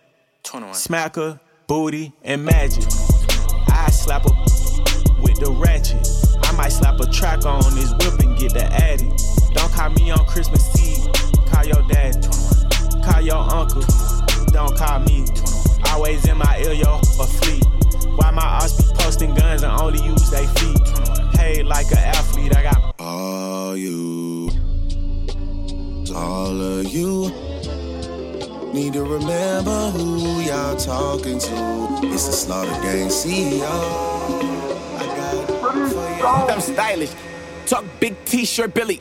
21. 0.45 0.77
Smacker, 0.77 1.41
booty, 1.67 2.13
and 2.23 2.45
magic. 2.45 2.85
I 3.67 3.91
slap 3.91 4.27
a 4.27 4.72
the 5.43 5.51
ratchet. 5.51 6.07
I 6.45 6.53
might 6.53 6.71
slap 6.71 7.01
a 7.01 7.07
track 7.07 7.45
on 7.45 7.63
this 7.75 7.91
whip 7.99 8.21
and 8.21 8.39
get 8.39 8.55
the 8.55 8.65
addy. 8.65 9.11
Don't 9.55 9.73
call 9.73 9.91
me 9.91 10.11
on 10.11 10.25
Christmas 10.27 10.63
Eve. 10.79 11.11
Call 11.47 11.65
your 11.65 11.83
dad. 11.89 12.15
Call 13.05 13.21
your 13.21 13.43
uncle. 13.51 13.83
Don't 14.53 14.77
call 14.77 15.01
me. 15.01 15.27
Always 15.91 16.27
in 16.29 16.39
my 16.39 16.59
ear, 16.59 16.73
yo, 16.73 16.99
a 16.99 17.27
fleet. 17.27 17.65
Why 18.17 18.31
my 18.31 18.43
ops 18.43 18.81
be 18.81 18.95
posting 18.95 19.35
guns 19.35 19.63
and 19.63 19.73
only 19.81 20.01
use 20.05 20.31
they 20.31 20.47
feet? 20.47 20.79
Hey, 21.35 21.63
like 21.63 21.91
an 21.91 21.99
athlete, 21.99 22.57
I 22.57 22.63
got 22.63 22.95
All 23.01 23.77
you, 23.77 24.49
all 26.15 26.61
of 26.61 26.87
you 26.87 27.33
need 28.73 28.93
to 28.93 29.03
remember 29.03 29.91
who 29.91 30.41
y'all 30.41 30.77
talking 30.77 31.39
to. 31.39 32.01
It's 32.05 32.27
the 32.27 32.33
Slaughter 32.33 32.71
Gang 32.83 33.09
CEO. 33.09 34.52
I'm 35.83 36.61
stylish. 36.61 37.13
Talk 37.67 37.85
big 37.99 38.15
t-shirt, 38.25 38.75
Billie. 38.75 39.01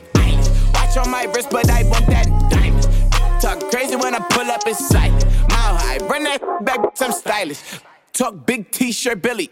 Watch 0.74 0.96
on 0.96 1.10
my 1.10 1.24
wrist, 1.24 1.50
but 1.50 1.70
I 1.70 1.84
want 1.84 2.06
that 2.06 2.26
diamond. 2.50 2.82
Talk 3.40 3.70
crazy 3.70 3.96
when 3.96 4.14
I 4.14 4.18
pull 4.30 4.50
up 4.50 4.66
in 4.66 4.74
sight. 4.74 5.12
Mile 5.48 5.76
high, 5.76 5.98
run 5.98 6.24
that 6.24 6.40
back, 6.64 6.80
I'm 7.00 7.12
stylish. 7.12 7.60
Talk 8.12 8.46
big 8.46 8.70
t-shirt, 8.70 9.22
Billy. 9.22 9.50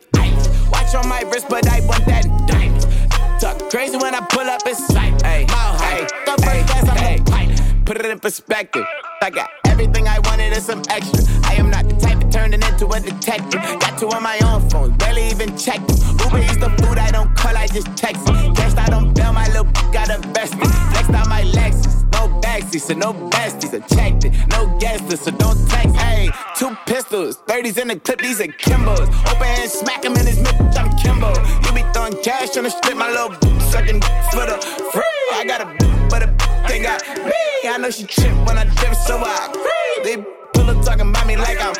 Watch 0.72 0.94
on 0.94 1.08
my 1.08 1.22
wrist, 1.22 1.46
but 1.48 1.68
I 1.68 1.80
want 1.86 2.04
that 2.06 2.24
diamond. 2.46 3.40
Talk 3.40 3.70
crazy 3.70 3.96
when 3.96 4.14
I 4.14 4.20
pull 4.20 4.48
up 4.48 4.66
in 4.66 4.74
silent. 4.74 5.22
Mile 5.22 5.78
high, 5.78 6.00
the 6.26 6.42
first 6.42 6.66
class, 6.66 6.88
I'm 6.88 6.96
a. 6.98 7.84
Put 7.84 7.96
it 7.98 8.06
in 8.06 8.20
perspective. 8.20 8.84
I 9.22 9.30
got 9.30 9.50
everything 9.66 10.06
I 10.06 10.20
wanted 10.20 10.52
and 10.52 10.62
some 10.62 10.82
extra. 10.88 11.24
I 11.44 11.54
am 11.54 11.70
not 11.70 11.88
the 11.88 11.96
type 11.96 12.19
to 12.30 12.38
turn 12.38 12.54
it 12.54 12.64
into 12.68 12.88
a 12.88 13.00
detective. 13.00 13.60
Got 13.80 13.98
two 13.98 14.08
on 14.08 14.22
my 14.22 14.38
own 14.44 14.68
phone, 14.70 14.96
barely 14.96 15.28
even 15.28 15.56
them. 15.56 15.82
Uber 16.24 16.38
eats 16.38 16.56
the 16.56 16.70
food 16.78 16.98
I 16.98 17.10
don't 17.10 17.34
call, 17.36 17.56
I 17.56 17.66
just 17.66 17.96
text 17.96 18.22
it. 18.28 18.78
I 18.78 18.88
don't 18.88 19.12
bail, 19.14 19.32
my 19.32 19.46
little 19.48 19.64
got 19.92 20.10
invested. 20.10 20.66
Flexed 20.92 21.10
out 21.10 21.28
my 21.28 21.42
Lexus, 21.42 22.04
no 22.12 22.28
backseat, 22.40 22.80
so 22.80 22.94
no 22.94 23.12
besties. 23.12 23.74
I 23.74 23.86
checked 23.94 24.24
it, 24.24 24.32
no 24.50 24.78
guest 24.78 25.24
so 25.24 25.30
don't 25.30 25.58
text. 25.68 25.96
Hey, 25.96 26.30
two 26.56 26.76
pistols, 26.86 27.38
30s 27.46 27.78
in 27.78 27.88
the 27.88 27.96
clip, 27.96 28.20
these 28.20 28.40
are 28.40 28.46
Kimbos. 28.46 29.08
Open 29.30 29.46
hand, 29.46 29.70
smack 29.70 30.04
him 30.04 30.14
in 30.16 30.26
his 30.26 30.38
mid, 30.38 30.54
I'm 30.76 30.96
Kimbo. 30.98 31.32
You 31.66 31.72
be 31.72 31.82
throwing 31.92 32.16
cash 32.22 32.56
on 32.56 32.64
the 32.64 32.70
strip, 32.70 32.96
my 32.96 33.10
little 33.10 33.32
sucking 33.70 34.00
for 34.32 34.46
the 34.46 34.58
free. 34.92 35.02
I 35.34 35.44
got 35.46 35.60
a 35.60 35.66
but 36.08 36.22
a 36.22 36.26
thing 36.68 36.82
got 36.82 37.02
me. 37.24 37.68
I 37.68 37.78
know 37.78 37.90
she 37.90 38.04
trip 38.04 38.34
when 38.46 38.58
I 38.58 38.64
dip, 38.64 38.94
so 38.94 39.16
I 39.18 39.48
agree. 39.50 40.16
They 40.16 40.39
Willa 40.60 40.84
talking 40.84 41.08
about 41.08 41.26
me 41.26 41.36
like 41.36 41.58
I'm 41.60 41.74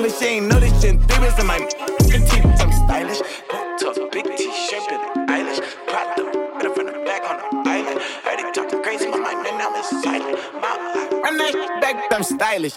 but 0.00 0.12
she 0.18 0.26
ain't 0.26 0.46
know 0.46 0.58
this 0.58 0.72
shit 0.80 0.94
in 0.94 1.00
three 1.02 1.28
in 1.40 1.46
my 1.46 1.58
teeth. 1.58 2.44
I'm 2.60 2.72
stylish, 2.72 3.18
boot 3.50 3.78
tough, 3.78 3.98
big 4.12 4.24
t 4.36 4.44
shirt, 4.68 4.82
Billie 4.88 5.26
Eilish. 5.28 5.60
Prop 5.86 6.16
the 6.16 6.24
better 6.54 6.68
of 6.68 6.76
the 6.76 7.04
back 7.04 7.22
on 7.28 7.64
the 7.64 7.70
island. 7.70 8.00
Heard 8.24 8.40
it 8.40 8.54
talking 8.54 8.82
crazy, 8.82 9.08
my 9.08 9.18
mind, 9.18 9.42
man, 9.42 9.58
now 9.58 9.72
it's 9.74 9.90
silent. 10.02 10.38
Mama, 10.54 11.20
run 11.22 11.36
that 11.38 11.78
back, 11.80 12.12
I'm 12.12 12.22
stylish. 12.22 12.76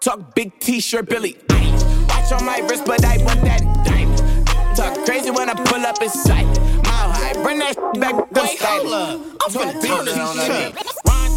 Talk 0.00 0.34
big 0.34 0.58
t 0.58 0.80
shirt, 0.80 1.08
Billie 1.08 1.34
Eilish. 1.48 2.08
Watch 2.08 2.32
on 2.32 2.44
my 2.44 2.58
wrist, 2.68 2.84
but 2.84 3.04
I 3.04 3.18
want 3.24 3.42
that 3.42 3.62
diamond. 3.84 4.76
Talk 4.76 5.04
crazy 5.04 5.30
when 5.30 5.48
I 5.50 5.54
pull 5.54 5.86
up 5.86 6.02
in 6.02 6.08
sight. 6.08 6.46
Mile 6.84 7.12
high, 7.12 7.32
bring 7.42 7.58
that 7.60 7.76
back, 7.94 8.14
I'm 8.14 8.46
stylish. 8.56 9.36
I'm 9.42 9.50
finna 9.50 9.86
turn 9.86 10.04
this 10.04 10.46
shit 10.46 10.90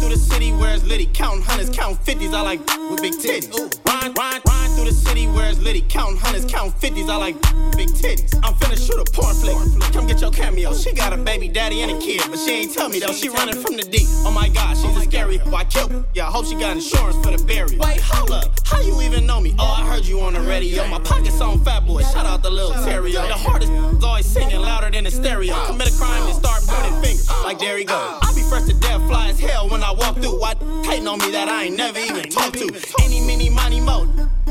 through 0.04 0.14
the 0.14 0.20
city 0.20 0.52
where 0.52 0.74
it's 0.74 0.84
litty, 0.84 1.06
counting 1.06 1.42
hundreds, 1.42 1.70
counting 1.74 1.96
fifties. 2.04 2.34
I 2.34 2.42
like 2.42 2.60
with 2.90 3.00
big 3.00 3.14
titties. 3.14 3.48
Ride, 3.86 4.16
ride, 4.18 4.42
ride 4.46 4.70
through 4.74 4.84
the 4.84 4.92
city 4.92 5.26
where 5.26 5.48
it's 5.48 5.60
litty, 5.60 5.82
counting 5.88 6.18
hundreds, 6.18 6.44
counting 6.44 6.72
fifties. 6.72 7.08
I 7.08 7.16
like 7.16 7.40
big 7.76 7.88
titties. 7.88 8.34
I'm 8.44 8.54
finna 8.54 8.76
shoot 8.76 9.00
a 9.00 9.10
porn 9.12 9.34
flick. 9.34 9.56
Come 9.92 10.06
get 10.06 10.20
your 10.20 10.30
cameo. 10.30 10.74
She 10.74 10.92
got 10.92 11.12
a 11.14 11.16
baby 11.16 11.48
daddy 11.48 11.80
and 11.80 11.90
a 11.90 11.98
kid, 11.98 12.20
but 12.28 12.38
she 12.38 12.50
ain't 12.50 12.74
tell 12.74 12.90
me 12.90 13.00
though. 13.00 13.12
She 13.12 13.30
running 13.30 13.60
from 13.60 13.76
the 13.76 13.84
deep. 13.84 14.06
Oh 14.26 14.30
my 14.30 14.48
god, 14.48 14.76
she's 14.76 14.96
a 14.96 15.00
scary. 15.02 15.38
Why 15.38 15.64
kill? 15.64 16.04
Yeah, 16.12 16.28
I 16.28 16.30
hope 16.30 16.46
she 16.46 16.54
got 16.54 16.76
insurance 16.76 17.16
for 17.24 17.34
the 17.34 17.42
burial. 17.42 17.80
Wait, 17.80 18.00
hold 18.00 18.30
up. 18.30 18.52
How 18.66 18.80
you 18.80 19.00
even 19.02 19.24
know 19.24 19.40
me? 19.40 19.54
Oh, 19.58 19.64
I 19.64 19.86
heard 19.86 20.04
you 20.04 20.20
on 20.20 20.34
the 20.34 20.40
radio. 20.40 20.86
My 20.88 20.98
pockets 20.98 21.40
on 21.40 21.64
Fat 21.64 21.86
Boy. 21.86 22.02
Shout 22.02 22.26
out 22.26 22.42
the 22.42 22.50
little 22.50 22.72
Terrio. 22.72 23.26
The 23.26 23.34
hardest 23.34 23.72
is 23.72 24.04
always 24.04 24.26
singing 24.26 24.60
louder 24.60 24.90
than 24.90 25.04
the 25.04 25.10
stereo. 25.10 25.54
Commit 25.64 25.88
a 25.88 25.96
crime 25.96 26.24
and 26.24 26.34
start 26.34 26.62
pointing 26.66 27.00
fingers. 27.00 27.30
Like 27.42 27.58
there 27.58 27.78
he 27.78 27.84
go. 27.84 28.18
I 28.20 28.32
be 28.34 28.42
fresh 28.42 28.64
to 28.64 28.74
death, 28.74 29.00
fly 29.06 29.28
as 29.28 29.40
hell 29.40 29.68
when 29.68 29.82
I 29.82 29.92
walk 29.94 30.16
through. 30.16 30.40
Why 30.40 30.54
hating 30.84 31.08
on 31.08 31.18
me 31.18 31.30
that 31.32 31.48
I 31.48 31.64
ain't 31.64 31.76
never 31.76 31.98
even 31.98 32.28
talked 32.30 32.58
to? 32.58 32.68
Any, 33.02 33.20
mini, 33.20 33.50
money, 33.50 33.80
mo. 33.80 34.06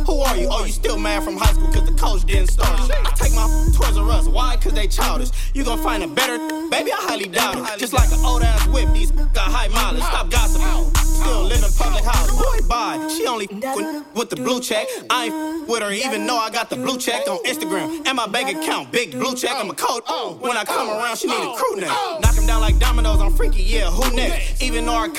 Who 0.05 0.19
are 0.19 0.35
you? 0.35 0.47
Oh, 0.51 0.65
you 0.65 0.71
still 0.71 0.97
mad 0.97 1.23
from 1.23 1.37
high 1.37 1.53
school 1.53 1.71
cause 1.71 1.85
the 1.85 1.93
coach 1.93 2.25
didn't 2.25 2.47
start. 2.47 2.91
I 2.91 3.11
take 3.15 3.33
my 3.33 3.47
Toys 3.73 3.97
R 3.97 4.09
Us. 4.11 4.27
Why? 4.27 4.57
Cause 4.57 4.73
they 4.73 4.87
childish. 4.87 5.29
You 5.53 5.63
gon' 5.63 5.79
find 5.79 6.03
a 6.03 6.07
better, 6.07 6.37
baby, 6.69 6.91
I 6.91 6.97
highly 6.97 7.27
doubt 7.29 7.55
it. 7.57 7.79
Just 7.79 7.93
like 7.93 8.11
an 8.11 8.19
old 8.25 8.43
ass 8.43 8.67
whip, 8.67 8.91
these 8.93 9.11
got 9.11 9.49
high 9.51 9.69
mileage. 9.69 10.03
Stop 10.03 10.29
gossiping. 10.29 10.95
Still 10.95 11.43
live 11.43 11.63
in 11.63 11.71
public 11.77 12.03
house. 12.03 12.31
Boy, 12.35 12.67
bye. 12.67 13.07
She 13.15 13.25
only 13.27 13.47
with, 14.15 14.29
the 14.29 14.35
blue 14.35 14.59
check. 14.59 14.87
I 15.09 15.25
ain't 15.25 15.69
with 15.69 15.81
her 15.81 15.91
even 15.91 16.27
though 16.27 16.37
I 16.37 16.49
got 16.49 16.69
the 16.69 16.75
blue 16.75 16.97
check 16.97 17.27
on 17.29 17.37
Instagram. 17.45 18.05
And 18.05 18.17
my 18.17 18.27
bank 18.27 18.49
account, 18.49 18.91
big 18.91 19.11
blue 19.11 19.35
check. 19.35 19.51
I'm 19.55 19.69
a 19.69 19.73
code. 19.73 20.03
When 20.41 20.57
I 20.57 20.65
come 20.65 20.89
around, 20.89 21.17
she 21.17 21.27
need 21.27 21.43
a 21.43 21.55
crew 21.55 21.75
name. 21.77 21.87
Knock 21.87 22.35
him 22.35 22.45
down 22.45 22.59
like 22.59 22.77
dominoes. 22.79 23.21
I'm 23.21 23.33
freaky, 23.33 23.63
yeah, 23.63 23.89
who 23.89 24.13
next? 24.15 24.61
Even 24.61 24.85
though 24.85 24.95
our 24.95 25.09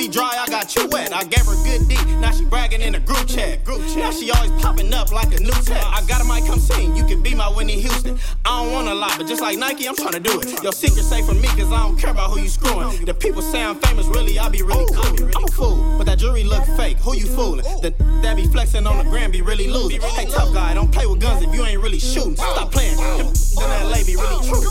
be 0.00 0.08
dry, 0.08 0.34
I 0.38 0.46
got 0.48 0.74
you 0.74 0.88
wet. 0.88 1.12
I 1.12 1.24
gave 1.24 1.44
her 1.46 1.54
good 1.64 1.88
D, 1.88 1.94
now 2.20 2.32
she 2.32 2.44
bragging 2.44 2.80
in 2.80 2.94
a 2.94 3.00
group 3.00 3.26
chat. 3.28 3.64
Group 3.64 3.80
chat. 3.88 3.96
Now 3.96 4.10
she 4.10 4.30
always 4.30 4.50
popping 4.62 4.92
up 4.92 5.12
like 5.12 5.34
a 5.38 5.40
new 5.40 5.50
tech. 5.62 5.82
I 5.86 6.02
got 6.06 6.20
a 6.20 6.24
mic, 6.24 6.46
come 6.46 6.58
sing. 6.58 6.96
You 6.96 7.04
can 7.04 7.22
be 7.22 7.34
my 7.34 7.48
Whitney 7.48 7.80
Houston. 7.80 8.18
I 8.44 8.62
don't 8.62 8.72
want 8.72 8.88
a 8.88 8.94
lot, 8.94 9.18
but 9.18 9.26
just 9.26 9.40
like 9.40 9.58
Nike, 9.58 9.86
I'm 9.86 9.96
trying 9.96 10.12
to 10.12 10.20
do 10.20 10.40
it. 10.40 10.62
Your 10.62 10.72
secret 10.72 11.04
safe 11.04 11.26
from 11.26 11.40
me, 11.40 11.48
cause 11.48 11.70
I 11.72 11.82
don't 11.82 11.96
care 11.96 12.10
about 12.10 12.30
who 12.30 12.40
you 12.40 12.48
screwing. 12.48 13.04
The 13.04 13.14
people 13.14 13.42
say 13.42 13.62
I'm 13.62 13.76
famous, 13.76 14.06
really, 14.06 14.38
I 14.38 14.48
be 14.48 14.62
really 14.62 14.86
cool. 14.92 15.28
I'm 15.36 15.44
a 15.44 15.48
fool, 15.48 15.98
but 15.98 16.04
that 16.06 16.18
jewelry 16.18 16.44
look 16.44 16.64
fake. 16.76 16.98
Who 16.98 17.14
you 17.16 17.26
fooling? 17.26 17.64
The 17.82 17.94
that 18.22 18.36
be 18.36 18.46
flexing 18.46 18.86
on 18.86 18.98
the 18.98 19.04
gram 19.04 19.30
be 19.30 19.42
really 19.42 19.68
losing. 19.68 20.00
Hey, 20.00 20.26
tough 20.26 20.52
guy, 20.52 20.74
don't 20.74 20.92
play 20.92 21.06
with 21.06 21.20
guns 21.20 21.42
if 21.44 21.54
you 21.54 21.64
ain't 21.64 21.80
really 21.80 22.00
shooting. 22.00 22.36
Stop 22.36 22.72
playing. 22.72 22.96
Them 22.96 23.26
in 23.26 23.90
LA 23.90 24.04
be 24.04 24.16
really 24.16 24.46
true. 24.46 24.62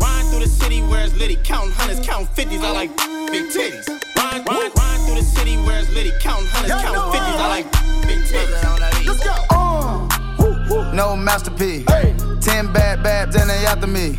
Riding 0.00 0.30
through 0.30 0.40
the 0.40 0.48
city 0.48 0.82
where 0.82 1.04
it's 1.04 1.14
litty, 1.16 1.36
counting 1.44 1.72
hundreds, 1.72 2.06
counting 2.06 2.26
fifties. 2.28 2.62
I 2.62 2.72
like 2.72 2.96
big 3.30 3.50
titties. 3.50 4.07
Ride, 4.38 4.46
ride, 4.46 4.72
ride 4.76 5.00
through 5.04 5.16
the 5.16 5.22
city 5.22 5.56
where 5.56 5.80
it's 5.80 5.90
litty, 5.90 6.12
counting 6.20 6.46
hundreds, 6.50 6.80
counting 6.82 7.12
fifties. 7.12 7.40
I 7.40 7.48
like 7.48 7.66
big 8.06 8.18
titties. 8.30 9.06
Let's 9.06 9.24
go. 9.24 9.34
Uh, 9.50 10.92
no 10.94 11.16
masterpiece. 11.16 11.84
Hey. 11.88 12.14
Ten 12.40 12.72
bad 12.72 13.02
babs 13.02 13.34
and 13.34 13.50
they 13.50 13.66
after 13.66 13.88
me. 13.88 14.12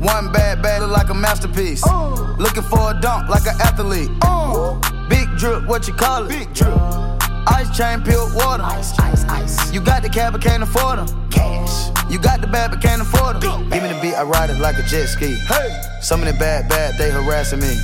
One 0.00 0.32
bad 0.32 0.62
bad 0.62 0.80
look 0.80 0.90
like 0.90 1.10
a 1.10 1.14
masterpiece. 1.14 1.86
Uh. 1.86 2.34
Looking 2.38 2.62
for 2.62 2.92
a 2.92 3.00
dunk 3.00 3.28
like 3.28 3.46
an 3.46 3.60
athlete. 3.60 4.10
Uh. 4.22 4.80
Big 5.08 5.28
drip, 5.36 5.66
what 5.66 5.86
you 5.86 5.92
call 5.92 6.24
it? 6.24 6.30
Big 6.30 6.54
drip. 6.54 6.74
Ice 7.46 7.76
chain, 7.76 8.00
peeled 8.02 8.34
water. 8.34 8.62
Ice, 8.62 8.98
ice, 8.98 9.24
ice. 9.24 9.72
You 9.72 9.80
got 9.80 10.02
the 10.02 10.08
cab, 10.08 10.32
but 10.32 10.40
can't 10.40 10.62
afford 10.62 11.00
them. 11.00 11.29
Cash. 11.30 11.90
You 12.10 12.18
got 12.18 12.40
the 12.40 12.46
bad, 12.46 12.70
but 12.70 12.80
can't 12.80 13.02
afford 13.02 13.40
them. 13.40 13.70
Give 13.70 13.82
me 13.82 13.88
the 13.88 13.98
beat, 14.02 14.14
I 14.14 14.24
ride 14.24 14.50
it 14.50 14.58
like 14.58 14.76
a 14.78 14.82
jet 14.82 15.06
ski. 15.06 15.36
Hey. 15.46 15.90
Some 16.00 16.22
of 16.22 16.26
the 16.26 16.34
bad, 16.34 16.68
bad, 16.68 16.96
they 16.96 17.10
harassing 17.10 17.60
me. 17.60 17.76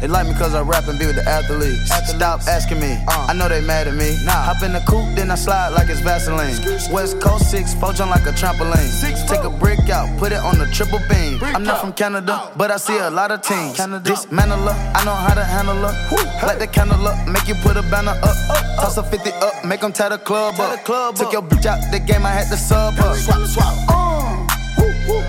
They 0.00 0.08
like 0.08 0.26
me 0.26 0.34
cause 0.34 0.54
I 0.54 0.60
rap 0.60 0.86
and 0.86 0.98
be 0.98 1.06
with 1.06 1.16
the 1.16 1.24
athletes. 1.24 1.88
Stop 2.10 2.42
asking 2.42 2.78
me, 2.78 2.92
I 3.08 3.32
know 3.32 3.48
they 3.48 3.62
mad 3.62 3.88
at 3.88 3.94
me. 3.94 4.18
Nah. 4.22 4.52
Hop 4.52 4.62
in 4.62 4.74
the 4.74 4.80
coupe, 4.80 5.16
then 5.16 5.30
I 5.30 5.34
slide 5.34 5.70
like 5.70 5.88
it's 5.88 6.00
Vaseline. 6.00 6.60
West 6.92 7.22
Coast 7.22 7.50
6, 7.50 7.72
four 7.80 7.94
jump 7.94 8.10
like 8.10 8.26
a 8.26 8.36
trampoline. 8.36 8.84
Six, 8.84 9.24
Take 9.24 9.44
a 9.44 9.50
brick 9.50 9.88
out, 9.88 10.06
put 10.18 10.32
it 10.32 10.42
on 10.44 10.58
the 10.58 10.66
triple 10.66 11.00
beam. 11.08 11.40
I'm 11.42 11.64
not 11.64 11.80
from 11.80 11.94
Canada, 11.94 12.52
but 12.54 12.70
I 12.70 12.76
see 12.76 12.98
a 12.98 13.08
lot 13.08 13.30
of 13.30 13.40
teams. 13.40 13.78
Dismantle 14.04 14.58
her, 14.68 14.92
I 14.94 15.02
know 15.06 15.14
how 15.14 15.32
to 15.32 15.44
handle 15.44 15.76
her. 15.76 16.46
Light 16.46 16.58
the 16.58 16.66
candle 16.66 17.08
up, 17.08 17.26
make 17.26 17.48
you 17.48 17.54
put 17.54 17.78
a 17.78 17.82
banner 17.88 18.12
up. 18.12 18.36
Toss 18.76 18.98
a 18.98 19.02
50 19.02 19.30
up, 19.40 19.64
make 19.64 19.80
them 19.80 19.92
tie 19.94 20.10
the 20.10 20.18
club 20.18 20.60
up. 20.60 20.84
Took 21.16 21.32
your 21.32 21.40
bitch 21.40 21.64
out 21.64 21.80
the 21.90 21.98
game, 21.98 22.26
I 22.26 22.30
had 22.30 22.48
to 22.48 22.58
sub 22.58 22.83
her. 22.92 23.14
Swap, 23.16 23.46
swap. 23.46 23.94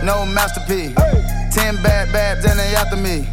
No 0.03 0.25
masterpiece. 0.25 0.93
Ten 1.53 1.81
bad 1.81 2.11
babs 2.11 2.45
and 2.45 2.59
they 2.59 2.75
after 2.75 2.97
me. 2.97 3.25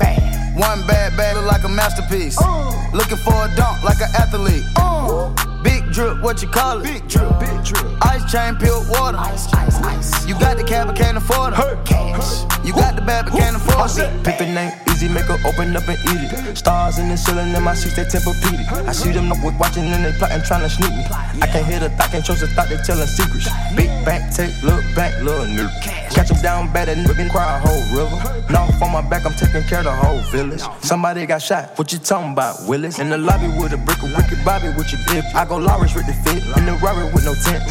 One 0.59 0.87
bad 0.87 1.17
bad 1.17 1.37
look 1.37 1.47
like 1.47 1.65
a 1.65 1.69
masterpiece. 1.69 2.39
Uh. 2.41 2.91
Looking 2.93 3.19
for 3.19 3.33
a 3.33 3.49
dunk 3.57 3.83
like 3.83 4.01
an 4.01 4.09
athlete. 4.17 4.65
Uh. 4.77 5.33
Big 5.63 5.91
drip, 5.93 6.21
what 6.23 6.43
you 6.43 6.49
call 6.49 6.81
it? 6.81 6.85
Big 6.85 7.09
drip, 7.09 7.29
big 7.39 7.65
drip. 7.65 7.85
Ice 8.03 8.31
chain, 8.31 8.57
peeled 8.57 8.89
water. 8.89 9.19
Ice, 9.19 9.53
ice, 9.53 9.81
ice. 9.83 10.27
You 10.27 10.35
got 10.39 10.57
the 10.57 10.65
cab, 10.65 10.87
but 10.89 10.97
can't 10.97 11.17
afford 11.17 11.55
it. 11.55 11.85
Cash. 11.85 12.45
You 12.65 12.73
got 12.73 12.97
the 12.97 13.03
bad, 13.03 13.27
but 13.27 13.35
can't 13.35 13.57
afford 13.57 13.91
it. 13.99 14.25
Pick 14.25 14.39
the 14.39 14.47
name, 14.47 14.73
easy, 15.03 15.13
make 15.13 15.25
her 15.27 15.39
open 15.47 15.75
up 15.77 15.89
and 15.89 15.99
eat 16.15 16.31
it. 16.31 16.57
Stars 16.57 16.99
in 16.99 17.09
the 17.09 17.17
ceiling, 17.17 17.55
in 17.55 17.63
my 17.63 17.75
seats, 17.75 17.97
they 17.97 18.05
Tempur-Pedic. 18.05 18.87
I 18.87 18.93
see 18.93 19.13
them 19.13 19.33
up 19.33 19.43
with 19.45 19.59
watching 19.59 19.85
and 19.85 20.05
they 20.05 20.13
plotting, 20.19 20.43
trying 20.43 20.63
to 20.63 20.71
sneak 20.71 20.91
me. 20.91 21.05
I 21.43 21.47
can't 21.47 21.67
hear 21.67 21.81
the 21.81 21.91
thought, 21.91 22.11
can't 22.11 22.25
trust 22.25 22.41
the 22.41 22.49
thought, 22.49 22.69
they 22.69 22.77
telling 22.79 23.07
secrets. 23.07 23.49
Big 23.75 23.91
bank, 24.05 24.35
take, 24.35 24.55
look 24.63 24.83
back, 24.95 25.15
little 25.23 25.47
nigga. 25.47 25.71
Catch 26.13 26.29
them 26.29 26.41
down 26.43 26.73
bad 26.73 26.89
and 26.89 27.07
nigga 27.07 27.31
cry 27.31 27.57
a 27.57 27.61
whole 27.61 27.83
river. 27.97 28.17
Now 28.51 28.69
on 28.83 28.93
my 28.93 29.01
back, 29.01 29.25
I'm 29.25 29.35
taking 29.35 29.63
care 29.65 29.79
of 29.79 29.85
the 29.85 29.95
whole 29.95 30.21
village. 30.31 30.63
Somebody 30.81 31.27
got 31.27 31.43
shot, 31.43 31.79
what 31.79 31.93
you 31.93 31.99
talking 31.99 32.33
about, 32.33 32.57
Willis? 32.67 32.99
In 32.99 33.09
the 33.11 33.19
lobby 33.19 33.49
with 33.49 33.73
a 33.73 33.79
brick 33.79 34.03
of 34.03 34.15
wicked 34.15 34.45
Bobby 34.45 34.69
with 34.77 34.93
your 34.93 35.01
bib. 35.07 35.25
I 35.35 35.45
go 35.45 35.57
Lawrence 35.57 35.95
with 35.95 36.07
the 36.07 36.13
fit, 36.13 36.43
in 36.59 36.67
the 36.67 36.79
Rari 36.83 37.05
with 37.13 37.25
no 37.25 37.35
tent. 37.35 37.63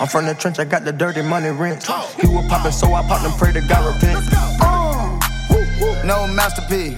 I'm 0.00 0.08
from 0.08 0.26
the 0.26 0.34
trench, 0.34 0.58
I 0.58 0.64
got 0.64 0.84
the 0.84 0.92
dirty 0.92 1.22
money 1.22 1.50
rent. 1.50 1.84
He 2.20 2.26
was 2.26 2.46
poppin', 2.48 2.72
so 2.72 2.92
I 2.92 3.02
popped 3.06 3.24
and 3.24 3.34
pray 3.38 3.52
to 3.52 3.60
God 3.68 3.94
repent. 3.94 4.63
No 6.04 6.26
masterpiece. 6.26 6.96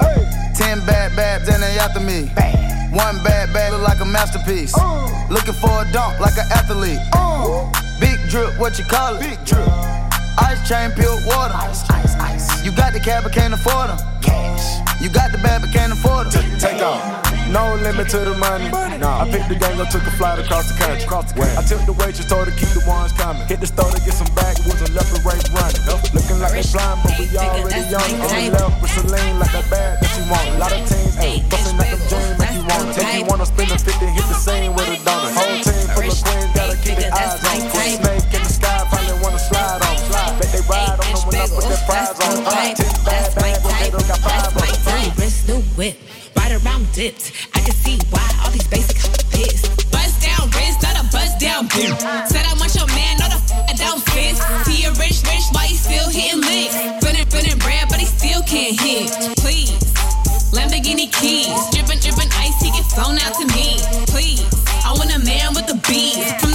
Ten 0.58 0.84
bad 0.84 1.14
babs 1.14 1.48
and 1.48 1.62
they 1.62 1.78
after 1.78 2.00
me. 2.00 2.26
One 2.90 3.22
bad 3.22 3.52
bad 3.52 3.72
look 3.72 3.82
like 3.82 4.00
a 4.00 4.04
masterpiece. 4.04 4.74
Uh. 4.76 5.26
Looking 5.30 5.54
for 5.54 5.70
a 5.70 5.92
dunk 5.92 6.18
like 6.18 6.36
an 6.36 6.46
athlete. 6.50 6.98
Uh. 7.12 7.70
Big 8.00 8.18
drip, 8.28 8.58
what 8.58 8.78
you 8.80 8.84
call 8.84 9.14
it? 9.14 9.20
Big 9.20 9.44
drip. 9.44 9.68
Ice 10.38 10.68
chain, 10.68 10.90
peeled 10.90 11.24
water. 11.24 11.54
Ice, 11.54 11.88
ice, 11.88 12.16
ice. 12.16 12.64
You 12.64 12.72
got 12.72 12.94
the 12.94 13.00
cab, 13.00 13.22
but 13.22 13.32
can't 13.32 13.54
afford 13.54 13.90
them. 13.90 13.98
Cash. 14.20 14.85
You 15.00 15.08
got 15.10 15.30
the 15.30 15.38
bad, 15.38 15.60
but 15.60 15.72
can't 15.72 15.92
afford 15.92 16.32
them. 16.32 16.44
Take 16.58 16.80
off. 16.80 17.04
No 17.52 17.76
limit 17.78 18.08
to 18.10 18.18
the 18.26 18.34
money. 18.36 18.68
Nah. 18.98 19.22
I 19.22 19.30
picked 19.30 19.48
the 19.48 19.54
gang 19.54 19.78
up, 19.80 19.88
took 19.88 20.02
a 20.02 20.10
flight 20.16 20.38
across 20.38 20.72
the 20.72 20.76
country. 20.80 21.04
Across 21.04 21.32
the 21.32 21.40
country. 21.40 21.56
I 21.56 21.62
took 21.62 21.82
the 21.86 21.92
waitress, 21.92 22.26
told 22.26 22.48
her 22.48 22.56
keep 22.56 22.72
the 22.74 22.82
ones 22.88 23.12
coming. 23.12 23.46
Hit 23.46 23.60
the 23.60 23.68
store 23.68 23.92
to 23.92 24.00
get 24.02 24.14
some 24.14 24.32
backwoods 24.34 24.82
and 24.82 24.92
left 24.96 25.12
the 25.14 25.20
right 25.22 25.38
running. 25.52 25.78
Looking 26.16 26.40
like 26.40 26.56
they 26.56 26.66
blind, 26.72 26.98
but 27.04 27.12
we 27.20 27.28
already 27.36 27.86
young. 27.92 28.10
On 28.24 28.28
the 28.28 28.50
left 28.56 28.82
with 28.82 28.92
Celine 28.96 29.38
like 29.38 29.52
that 29.52 29.68
bag 29.70 30.00
that 30.00 30.10
she 30.10 30.22
want. 30.26 30.48
A 30.48 30.58
lot 30.58 30.72
of 30.72 30.82
teams, 30.88 31.14
ayy, 31.20 31.44
bustin' 31.50 31.76
like 31.76 31.92
a 31.92 32.00
dream 32.08 32.34
if 32.40 32.50
you 32.56 32.62
want 32.64 32.88
it. 32.88 33.04
If 33.04 33.14
you 33.14 33.24
wanna 33.28 33.46
spend 33.46 33.70
a 33.70 33.78
50, 33.78 34.06
hit 34.06 34.26
the 34.26 34.38
same 34.40 34.74
with 34.74 34.88
a 34.90 34.98
donut. 35.06 35.36
Whole 35.36 35.60
team 35.60 35.86
full 35.92 36.08
of 36.08 36.18
queens, 36.24 36.50
gotta 36.56 36.76
keep 36.80 36.96
their 36.98 37.12
eyes 37.12 37.36
on. 37.44 37.62
Put 37.70 37.84
a 37.84 38.00
snake 38.00 38.45
when 41.26 41.36
I 41.36 41.46
put 41.50 41.64
their 41.66 41.82
prize 41.86 42.10
on. 42.22 42.44
Ten 42.74 42.94
bad 43.04 43.62
bad, 43.62 43.92
but 43.92 44.06
got 44.06 44.18
five 44.22 44.56
on. 44.56 45.06
New 45.46 45.62
whip, 45.78 45.96
right 46.36 46.52
around 46.58 46.90
dipped. 46.92 47.32
I 47.54 47.60
can 47.60 47.74
see 47.74 47.98
why 48.10 48.26
all 48.42 48.50
these 48.50 48.66
basic 48.68 48.96
pissed. 49.30 49.90
Bust 49.90 50.22
down 50.22 50.50
wrist, 50.54 50.82
not 50.82 50.98
a 50.98 51.04
bust 51.10 51.38
down 51.38 51.68
bitch. 51.68 51.94
Said 52.26 52.44
I 52.46 52.54
want 52.58 52.74
your 52.74 52.86
man, 52.94 53.18
not 53.18 53.30
a 53.30 53.38
f- 53.38 53.78
down 53.78 53.98
fist. 54.10 54.42
He 54.66 54.84
a 54.86 54.90
rich, 54.98 55.22
rich, 55.26 55.46
why 55.52 55.66
still 55.66 56.08
hitting 56.10 56.40
licks? 56.40 56.74
Feeling, 57.02 57.26
feeling 57.30 57.58
bread, 57.58 57.86
but 57.88 57.98
he 57.98 58.06
still 58.06 58.42
can't 58.42 58.74
hit. 58.80 59.10
Please, 59.38 59.70
Lamborghini 60.50 61.06
keys, 61.12 61.54
dripping, 61.70 62.00
dripping 62.02 62.30
ice, 62.42 62.58
he 62.62 62.70
get 62.70 62.86
flown 62.90 63.18
out 63.18 63.34
to 63.38 63.46
me. 63.54 63.78
Please, 64.10 64.42
I 64.84 64.94
want 64.98 65.14
a 65.14 65.20
man 65.22 65.54
with 65.54 65.66
the 65.66 65.78
beats. 65.86 66.45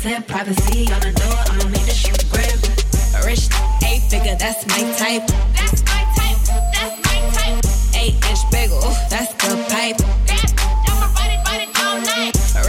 100% 0.00 0.26
privacy 0.26 0.90
on 0.94 1.00
the 1.00 1.12
door, 1.12 1.36
I'ma 1.52 1.68
make 1.68 1.84
the 1.84 1.92
shoe 1.92 2.16
grip. 2.32 2.56
A 3.12 3.26
rich 3.26 3.52
figure, 4.08 4.34
that's 4.34 4.64
my 4.72 4.80
type. 4.96 5.28
That's 5.52 5.84
my 5.84 6.00
type, 6.16 6.40
that's 6.72 6.96
my 7.04 7.20
type. 7.36 7.60
Eight 8.00 8.16
inch 8.24 8.40
bagel, 8.50 8.80
that's 9.12 9.34
good 9.36 9.60
pipe. 9.68 10.00
A 12.56 12.64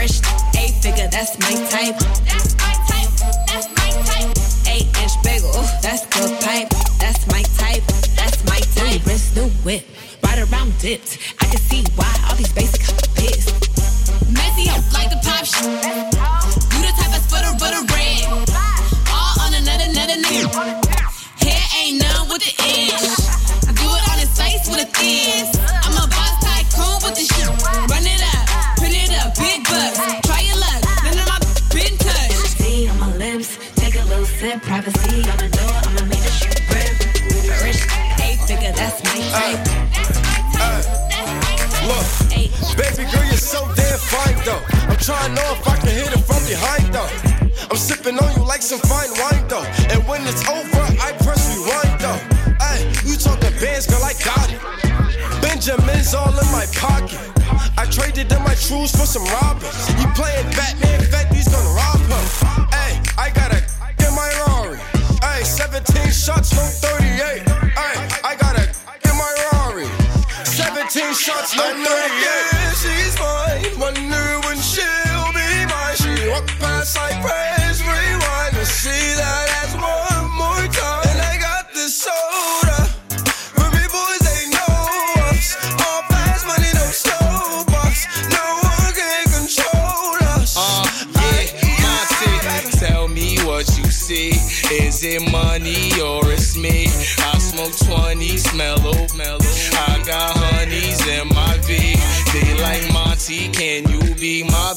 figure, 0.83 1.07
that's 1.07 1.39
my 1.39 1.55
type. 1.71 1.95
That's 2.27 2.51
my 2.59 2.75
type, 2.91 3.11
that's 3.47 3.67
my 3.79 3.91
type. 4.03 4.31
Eight 4.67 4.91
inch 4.99 5.15
bagel, 5.23 5.53
that's 5.79 6.03
the. 6.43 6.67
That's 6.99 7.25
my 7.31 7.43
type, 7.55 7.83
that's 8.19 8.43
my 8.43 8.59
type. 8.75 8.99
Whip, 9.63 9.87
ride 10.21 10.39
around 10.51 10.77
dipped. 10.79 11.17
I 11.39 11.45
can 11.45 11.59
see 11.59 11.85
why 11.95 12.11
all 12.27 12.35
these 12.35 12.51
basic 12.51 12.81
pissed. 13.15 13.71
Messy 14.33 14.69
up 14.69 14.83
like 14.91 15.09
the 15.09 15.19
pop 15.23 15.45
shit 15.45 16.60
for 17.41 17.47
the, 17.47 17.59
for 17.59 17.71
the 17.73 17.81
red. 17.93 18.25
All 19.09 19.33
on 19.41 19.53
another, 19.53 19.89
another 19.89 20.17
nigga. 20.21 20.49
Hair 21.41 21.61
ain't 21.77 22.01
none 22.01 22.29
with 22.29 22.41
the 22.45 22.53
edge. 22.61 23.05
I 23.65 23.71
do 23.73 23.87
it 23.89 24.03
on 24.09 24.17
his 24.21 24.31
face 24.37 24.65
with 24.69 24.85
a 24.85 24.89
thiz. 24.93 25.49
I'm 25.81 25.97
a 25.97 26.05
boss 26.07 26.35
tycoon 26.45 26.97
with 27.01 27.15
the 27.17 27.25
shit. 27.25 27.49
Run 27.89 28.05
it 28.05 28.21
up, 28.33 28.45
print 28.77 28.95
it 28.95 29.11
up, 29.17 29.33
big 29.37 29.63
bucks. 29.65 29.97
Try 30.27 30.41
your 30.45 30.57
luck, 30.57 30.81
none 31.03 31.17
of 31.17 31.27
my 31.27 31.39
been 31.73 31.97
touched. 31.97 32.61
See 32.61 32.87
on 32.89 32.99
my 32.99 33.09
lips, 33.17 33.57
take 33.75 33.95
a 33.95 34.05
little 34.05 34.25
sip. 34.25 34.61
Privacy 34.61 35.25
on 35.29 35.37
the 35.37 35.49
door, 35.49 35.73
I'ma 35.87 36.03
make 36.05 36.21
the 36.21 36.31
shit 36.31 36.61
grip. 36.69 36.93
Rich, 37.63 37.81
eight 38.21 38.39
figure, 38.45 38.73
that's 38.73 39.03
my 39.03 39.17
uh. 39.17 39.57
type. 39.57 40.50
Look, 41.87 42.05
baby 42.77 43.09
girl, 43.09 43.25
you're 43.25 43.41
so 43.41 43.65
damn 43.75 43.97
fine 43.97 44.37
though. 44.45 44.61
I'm 44.89 44.97
trying 44.97 45.29
to 45.29 45.35
know 45.35 45.49
if 45.57 45.67
I 45.67 45.75
can 45.77 45.89
hit 45.89 46.13
it 46.13 46.23
from 46.23 46.41
behind 46.45 46.93
though. 46.93 47.09
I'm 47.69 47.77
sipping 47.77 48.19
on 48.19 48.35
you 48.35 48.43
like 48.45 48.61
some 48.61 48.79
fine 48.79 49.09
wine 49.17 49.47
though. 49.47 49.65
And 49.89 50.05
when 50.07 50.21
it's 50.27 50.47
over, 50.47 50.83
I 51.01 51.11
press 51.23 51.41
rewind 51.49 51.99
though. 51.99 52.21
Hey, 52.61 52.85
you 53.05 53.17
talking 53.17 53.53
bands, 53.59 53.87
girl, 53.87 54.03
I 54.03 54.13
got 54.23 54.47
it. 54.51 54.59
Benjamin's 55.41 56.13
all 56.13 56.29
in 56.29 56.49
my 56.51 56.65
pocket. 56.75 57.19
I 57.77 57.85
traded 57.85 58.31
in 58.31 58.41
my 58.43 58.55
trues 58.55 58.91
for 58.91 59.05
some 59.05 59.25
Robins. 59.25 59.89
You 59.99 60.07
playing 60.13 60.49
Batman, 60.53 61.01
Fetty's 61.09 61.47
gonna 61.47 61.69
rob 61.73 61.99
him. 61.99 62.70
Shots, 71.21 71.55
no 71.55 71.61
38. 71.61 71.85
Yeah, 71.85 72.73
she's 72.81 73.13
mine. 73.19 73.79
Wonder 73.79 74.41
when 74.41 74.57
she'll 74.57 75.29
be 75.37 75.49
mine. 75.69 75.93
She 75.93 76.27
walk 76.29 76.47
past, 76.57 76.97
I 76.97 77.13
press 77.21 77.79
rewind 77.85 78.55
to 78.55 78.65
see 78.65 79.13
that 79.21 79.45
ass 79.61 79.77
one 79.77 80.31
more 80.33 80.65
time. 80.73 81.05
And 81.13 81.21
I 81.21 81.37
got 81.37 81.71
this 81.75 81.93
soda. 81.93 82.89
Remy 83.53 83.85
boys, 83.93 84.21
they 84.25 84.49
know 84.49 85.29
us. 85.29 85.53
All 85.85 86.01
fast 86.09 86.47
money, 86.49 86.73
no 86.73 86.89
slow 86.89 87.69
bucks. 87.69 88.01
No 88.33 88.41
one 88.65 88.89
can 88.97 89.21
control 89.29 90.17
us. 90.41 90.57
Uh, 90.57 90.89
yeah, 91.21 91.53
Monty, 91.85 92.79
tell 92.81 93.07
me 93.07 93.37
what 93.45 93.69
you 93.77 93.85
see. 93.91 94.29
Is 94.73 95.03
it 95.03 95.21
money 95.31 95.93
or 96.01 96.25
it's 96.33 96.57
me? 96.57 96.87
I 97.29 97.37
smoke 97.37 97.77
20, 97.77 98.57
mellow, 98.57 99.05
mellow. 99.13 99.20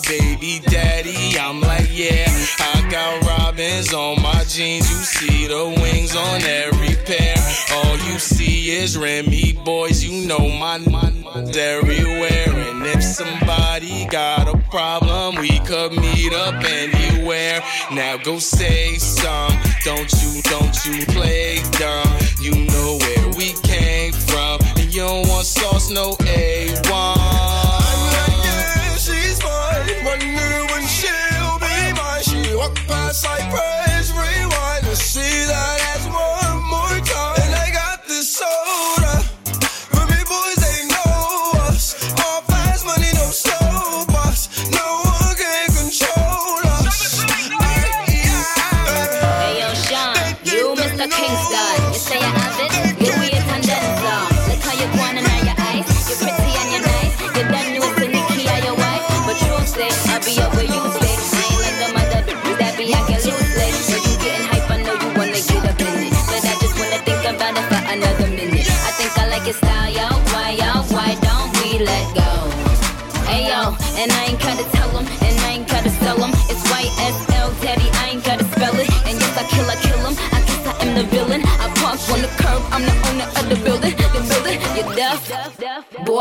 Baby 0.06 0.60
daddy? 0.66 1.38
I'm 1.38 1.60
like, 1.60 1.88
yeah. 1.90 2.26
I 2.58 2.86
got 2.90 3.24
robins 3.26 3.92
on 3.92 4.20
my 4.22 4.44
jeans. 4.44 4.90
You 4.90 4.96
see 4.96 5.46
the 5.46 5.64
wings 5.80 6.14
on 6.16 6.42
every 6.42 6.94
pair. 7.04 7.36
All 7.72 7.96
you 8.10 8.18
see 8.18 8.70
is 8.70 8.96
Remy 8.96 9.52
boys. 9.64 10.04
You 10.04 10.26
know 10.26 10.48
my 10.58 10.78
money's 10.78 11.56
everywhere. 11.56 12.48
And 12.48 12.86
if 12.86 13.02
somebody 13.02 14.06
got 14.06 14.48
a 14.48 14.58
problem, 14.70 15.36
we 15.36 15.58
could 15.60 15.92
meet 15.92 16.32
up 16.32 16.62
anywhere. 16.64 17.62
Now 17.92 18.16
go 18.16 18.38
say 18.38 18.94
some. 18.96 19.52
Don't 19.84 20.12
you, 20.22 20.42
don't 20.42 20.86
you 20.86 21.06
play 21.06 21.60
dumb. 21.72 22.18
You 22.40 22.52
know 22.66 22.98
where 23.00 23.28
we 23.36 23.52
came 23.62 24.12
from. 24.12 24.60
And 24.76 24.92
you 24.92 25.02
don't 25.02 25.28
want 25.28 25.46
sauce, 25.46 25.90
no 25.90 26.12
A1. 26.12 26.63
Press 33.22 33.83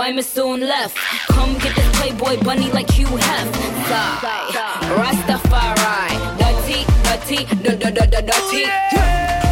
Boy, 0.03 0.19
soon 0.19 0.59
left. 0.59 0.97
Come 1.29 1.53
get 1.59 1.73
this 1.77 1.97
Playboy 1.97 2.43
bunny 2.43 2.69
like 2.71 2.97
you 2.99 3.07
have. 3.07 3.55
Sigh, 3.87 4.49
Rastafari, 4.99 6.09
dirty, 6.37 6.83
dirty, 7.03 7.45
dirty, 7.63 8.21
dirty, 8.27 9.42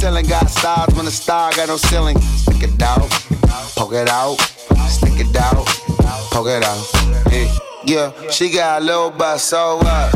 ceiling 0.00 0.24
got 0.24 0.48
stars 0.48 0.94
when 0.94 1.04
the 1.04 1.10
star 1.10 1.50
got 1.52 1.68
no 1.68 1.76
ceiling. 1.76 2.18
Stick 2.20 2.62
it 2.62 2.82
out, 2.82 3.10
poke 3.76 3.92
it 3.92 4.08
out, 4.08 4.36
stick 4.88 5.20
it 5.20 5.36
out, 5.36 5.66
poke 6.32 6.48
it 6.48 6.64
out. 6.64 6.82
Yeah, 7.30 7.52
yeah. 7.84 8.30
she 8.30 8.50
got 8.50 8.80
a 8.80 8.84
little 8.84 9.10
butt, 9.10 9.40
so 9.40 9.76
what? 9.76 10.10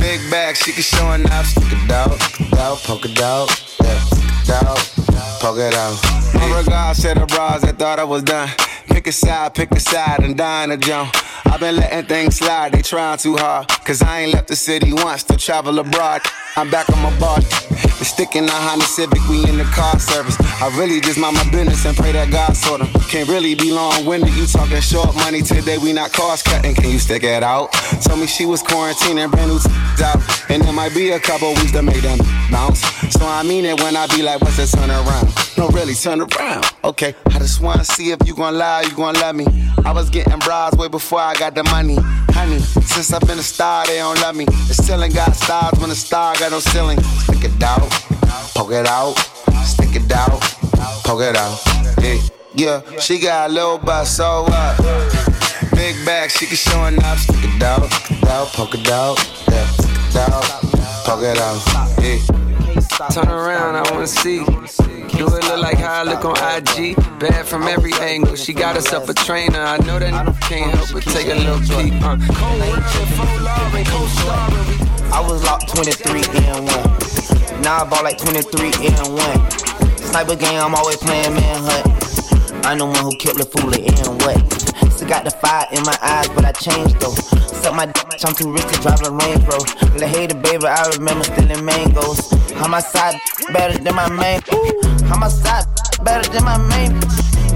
Big 0.00 0.20
bag, 0.30 0.56
she 0.56 0.72
can 0.72 0.82
show 0.82 1.12
enough. 1.12 1.44
Stick 1.44 1.64
it 1.70 1.90
out, 1.90 2.12
out, 2.58 2.78
poke 2.78 3.04
it 3.04 3.20
out, 3.20 3.48
yeah, 3.84 4.00
stick 4.00 4.24
it 4.24 4.50
out, 4.50 4.78
poke 5.42 5.58
it 5.58 5.74
out. 5.74 5.98
My 6.34 6.58
regards 6.58 7.02
to 7.02 7.08
the 7.12 7.26
bras 7.26 7.60
that 7.60 7.78
thought 7.78 7.98
I 7.98 8.04
was 8.04 8.22
done. 8.22 8.48
Pick 8.86 9.06
a 9.06 9.12
side, 9.12 9.54
pick 9.54 9.70
a 9.72 9.80
side, 9.80 10.20
and 10.20 10.34
dying 10.34 10.70
a 10.70 10.78
jump. 10.78 11.14
I've 11.48 11.60
been 11.60 11.76
letting 11.76 12.06
things 12.06 12.36
slide, 12.36 12.72
they 12.72 12.82
trying 12.82 13.18
too 13.18 13.36
hard. 13.36 13.68
Cause 13.68 14.02
I 14.02 14.20
ain't 14.20 14.34
left 14.34 14.48
the 14.48 14.56
city 14.56 14.92
once 14.92 15.22
to 15.24 15.36
travel 15.36 15.78
abroad. 15.78 16.20
I'm 16.56 16.70
back 16.70 16.88
on 16.90 17.02
my 17.02 17.16
bar. 17.18 17.40
The 17.40 18.04
stick 18.04 18.36
in 18.36 18.46
the 18.46 18.52
Honda 18.52 18.84
Civic, 18.84 19.18
we 19.28 19.48
in 19.48 19.56
the 19.56 19.64
car 19.64 19.98
service. 19.98 20.36
I 20.60 20.68
really 20.78 21.00
just 21.00 21.18
mind 21.18 21.36
my 21.36 21.50
business 21.50 21.84
and 21.86 21.96
pray 21.96 22.12
that 22.12 22.30
God 22.30 22.52
sort 22.54 22.80
them. 22.80 22.88
Can't 23.08 23.28
really 23.28 23.54
be 23.54 23.72
long 23.72 24.04
winded, 24.04 24.34
you 24.34 24.46
talking 24.46 24.80
short 24.80 25.14
money 25.16 25.40
today, 25.40 25.78
we 25.78 25.92
not 25.92 26.12
cost 26.12 26.44
cutting. 26.44 26.74
Can 26.74 26.90
you 26.90 26.98
stick 26.98 27.24
it 27.24 27.42
out? 27.42 27.72
Told 28.02 28.20
me 28.20 28.26
she 28.26 28.44
was 28.44 28.62
quarantining, 28.62 29.30
brand 29.30 29.50
new 29.50 29.58
t- 29.58 30.04
out. 30.04 30.20
And 30.50 30.62
there 30.62 30.72
might 30.72 30.94
be 30.94 31.10
a 31.10 31.20
couple 31.20 31.48
weeks 31.54 31.72
to 31.72 31.82
make 31.82 32.02
them 32.02 32.18
bounce. 32.50 32.80
So 33.10 33.26
I 33.26 33.42
mean 33.42 33.64
it 33.64 33.80
when 33.80 33.96
I 33.96 34.06
be 34.08 34.22
like, 34.22 34.40
what's 34.42 34.58
that 34.58 34.68
turn 34.68 34.90
around? 34.90 35.47
No, 35.58 35.66
really, 35.70 35.94
turn 35.94 36.20
around. 36.20 36.64
Okay, 36.84 37.16
I 37.26 37.38
just 37.40 37.60
wanna 37.60 37.84
see 37.84 38.12
if 38.12 38.20
you 38.24 38.36
gon' 38.36 38.56
lie, 38.56 38.82
you 38.82 38.94
gon' 38.94 39.14
love 39.14 39.34
me. 39.34 39.44
I 39.84 39.90
was 39.90 40.08
getting 40.08 40.38
bras 40.38 40.72
way 40.76 40.86
before 40.86 41.18
I 41.18 41.34
got 41.34 41.56
the 41.56 41.64
money. 41.64 41.96
Honey, 42.30 42.60
since 42.60 43.12
I've 43.12 43.26
been 43.26 43.40
a 43.40 43.42
star, 43.42 43.84
they 43.86 43.96
don't 43.96 44.20
love 44.20 44.36
me. 44.36 44.44
The 44.44 44.74
ceiling 44.74 45.10
got 45.10 45.34
stars 45.34 45.76
when 45.80 45.88
the 45.88 45.96
star 45.96 46.36
got 46.38 46.52
no 46.52 46.60
ceiling. 46.60 47.00
Stick 47.00 47.42
it 47.42 47.60
out, 47.60 47.90
poke 48.54 48.70
it 48.70 48.86
out, 48.86 49.14
stick 49.64 49.96
it 49.96 50.12
out, 50.12 50.40
poke 51.02 51.22
it 51.22 51.34
out. 51.34 51.60
Yeah, 52.00 52.20
yeah, 52.54 53.00
she 53.00 53.18
got 53.18 53.50
a 53.50 53.52
little 53.52 53.78
butt, 53.78 54.06
so 54.06 54.44
what? 54.44 54.78
Big 55.74 55.96
bag, 56.06 56.30
she 56.30 56.46
can 56.46 56.56
show 56.56 56.84
enough. 56.84 57.18
Stick 57.18 57.34
it 57.42 57.62
out, 57.64 57.92
stick 57.92 58.22
it 58.22 58.28
out, 58.28 58.46
poke 58.52 58.74
it 58.76 58.88
out, 58.88 59.18
yeah, 59.48 59.66
stick 59.66 59.90
it 59.90 60.16
out, 60.18 60.44
poke 61.04 61.24
it 61.24 61.36
out. 61.36 61.60
Yeah. 62.00 63.10
Turn 63.10 63.28
around, 63.28 63.74
I 63.74 63.90
wanna 63.90 64.06
see. 64.06 64.44
Do 65.18 65.26
it 65.26 65.44
look 65.46 65.58
like 65.58 65.78
how 65.78 66.00
I 66.00 66.02
look 66.04 66.24
on 66.24 66.36
IG? 66.36 66.94
Bad 67.18 67.44
from 67.44 67.64
every 67.64 67.92
angle. 67.94 68.36
She 68.36 68.52
got 68.52 68.76
herself 68.76 69.08
a 69.08 69.14
trainer. 69.14 69.58
I 69.58 69.76
know 69.78 69.98
that 69.98 70.12
can't 70.42 70.70
help 70.70 70.92
but 70.92 71.02
take 71.02 71.26
a 71.26 71.34
little 71.34 71.58
peek. 71.58 71.92
Uh. 72.00 72.16
I 75.12 75.20
was 75.20 75.42
locked 75.42 75.74
23 75.74 76.20
in 76.20 76.64
one. 76.64 77.62
Now 77.62 77.82
I 77.82 77.84
bought 77.90 78.04
like 78.04 78.18
23 78.18 78.86
in 78.86 78.94
one. 79.12 79.50
Sniper 79.98 80.36
game, 80.36 80.60
I'm 80.60 80.76
always 80.76 80.98
playing 80.98 81.34
manhunt. 81.34 82.17
I'm 82.68 82.76
the 82.76 82.84
one 82.84 83.00
who 83.00 83.16
killed 83.16 83.38
the 83.40 83.48
fool 83.48 83.72
in 83.72 83.96
what? 84.20 84.36
Still 84.92 85.08
got 85.08 85.24
the 85.24 85.30
fire 85.30 85.64
in 85.72 85.80
my 85.88 85.96
eyes, 86.02 86.28
but 86.36 86.44
I 86.44 86.52
changed 86.52 87.00
though. 87.00 87.16
Suck 87.64 87.72
my 87.72 87.86
dick, 87.86 88.04
I'm 88.20 88.34
too 88.34 88.52
rich 88.52 88.68
to 88.68 88.76
drive 88.84 89.00
a 89.08 89.10
Range 89.10 89.40
Rover. 89.48 89.96
Let 89.96 90.12
hater 90.12 90.36
baby, 90.36 90.68
I 90.68 90.84
remember 91.00 91.24
stealing 91.24 91.64
mangoes. 91.64 92.28
How 92.60 92.68
my 92.68 92.80
side 92.80 93.16
better 93.56 93.78
than 93.80 93.94
my 93.94 94.12
main? 94.12 94.44
How 95.08 95.16
my 95.16 95.32
side 95.32 95.64
better 96.04 96.28
than 96.28 96.44
my 96.44 96.60
main? 96.68 96.92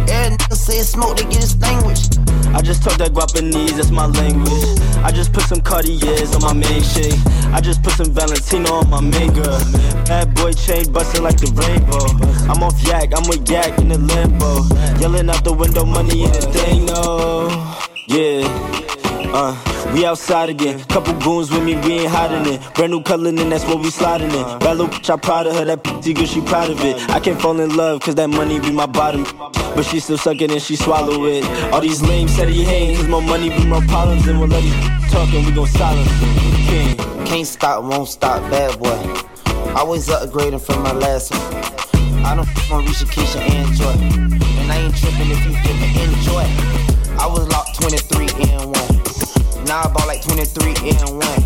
Every 0.09 0.33
nigga 0.33 0.57
say 0.57 0.81
smoke, 0.81 1.19
they 1.19 1.29
get 1.29 1.45
extinguished. 1.45 2.22
I 2.55 2.61
just 2.63 2.83
talk 2.83 2.99
that 2.99 3.13
Guapanese, 3.15 3.77
that's 3.77 3.91
my 3.91 4.07
language. 4.07 4.79
I 5.03 5.11
just 5.11 5.33
put 5.33 5.45
some 5.45 5.61
Cartiers 5.61 6.35
on 6.35 6.43
my 6.43 6.53
main 6.53 6.83
shade. 6.83 7.19
I 7.53 7.61
just 7.61 7.83
put 7.83 7.95
some 7.95 8.13
Valentino 8.13 8.75
on 8.75 8.91
my 8.91 9.01
main 9.01 9.33
girl. 9.33 9.59
Bad 10.05 10.35
boy 10.35 10.53
chain 10.53 10.93
busting 10.93 11.23
like 11.23 11.39
the 11.39 11.51
rainbow. 11.57 12.07
I'm 12.53 12.63
off 12.63 12.81
yak, 12.87 13.11
I'm 13.17 13.27
with 13.29 13.49
yak 13.49 13.79
in 13.79 13.89
the 13.89 13.99
limbo. 13.99 14.69
Yelling 15.01 15.31
out 15.31 15.45
the 15.45 15.53
window, 15.53 15.85
money 15.85 16.25
in 16.25 16.33
the 16.33 16.41
thing, 16.53 16.87
no. 16.87 17.49
Yeah. 18.07 18.83
Uh, 19.35 19.57
we 19.95 20.05
outside 20.05 20.51
again. 20.51 20.79
Couple 20.85 21.15
goons 21.21 21.51
with 21.51 21.65
me, 21.65 21.75
we 21.77 22.01
ain't 22.01 22.11
hiding 22.11 22.53
it. 22.53 22.61
Brand 22.75 22.93
new 22.93 23.03
color, 23.03 23.31
and 23.31 23.39
that's 23.51 23.65
what 23.65 23.81
we 23.81 23.91
sliding 23.91 24.31
in. 24.31 24.59
Bad 24.59 24.77
little 24.77 24.89
bitch, 24.89 25.09
I 25.09 25.17
proud 25.17 25.47
of 25.47 25.57
her. 25.57 25.65
That 25.65 25.83
pretty 25.83 26.13
girl, 26.13 26.27
she 26.27 26.43
proud 26.43 26.71
of 26.71 26.85
it. 26.85 27.09
I 27.09 27.19
can't 27.19 27.41
fall 27.41 27.59
in 27.59 27.75
love, 27.75 28.03
cause 28.03 28.15
that 28.17 28.29
money 28.29 28.61
be 28.61 28.71
my 28.71 28.85
bottom. 28.85 29.25
But 29.75 29.85
she 29.85 30.01
still 30.01 30.19
suck 30.19 30.43
it 30.43 30.51
and 30.51 30.61
she 30.61 30.77
swallow 30.77 31.25
it. 31.25 31.45
All 31.73 31.81
these 31.81 32.03
lames 32.03 32.35
said 32.37 32.51
he 32.51 32.63
hang, 32.63 32.97
cause 32.97 33.09
more 33.09 33.23
money 33.23 33.49
be 33.49 33.65
my 33.65 33.85
problems. 33.87 34.27
And 34.29 34.39
we'll 34.39 34.49
let 34.49 34.63
you 34.63 34.73
talk 35.09 35.33
and 35.33 35.47
we 35.47 35.53
gon' 35.53 35.67
silence. 35.67 36.11
King. 36.69 36.97
Can't 37.25 37.47
stop, 37.47 37.85
won't 37.85 38.09
stop, 38.09 38.43
bad 38.51 38.79
boy. 38.79 39.25
Always 39.75 40.09
upgrading 40.09 40.61
from 40.61 40.83
my 40.83 40.93
last 40.93 41.31
one. 41.33 41.83
I 42.27 42.37
don't 42.37 42.47
f 42.47 42.71
on 42.71 42.85
Risha, 42.85 43.07
Keisha, 43.07 43.41
and 43.41 43.75
Joy. 43.75 43.97
And 44.61 44.71
I 44.71 44.77
ain't 44.77 44.95
tripping 44.95 45.31
if 45.31 45.43
you 45.47 45.55
feel 45.63 45.77
me, 45.81 46.03
enjoy. 46.05 46.45
I 47.19 47.27
was 47.27 47.49
locked 47.49 47.81
23 47.81 48.51
in 48.51 48.71
one. 48.71 48.92
Now 49.73 49.89
I 49.89 49.89
bought 49.89 50.07
like 50.07 50.21
23 50.21 50.69
in 50.85 51.01
one. 51.17 51.43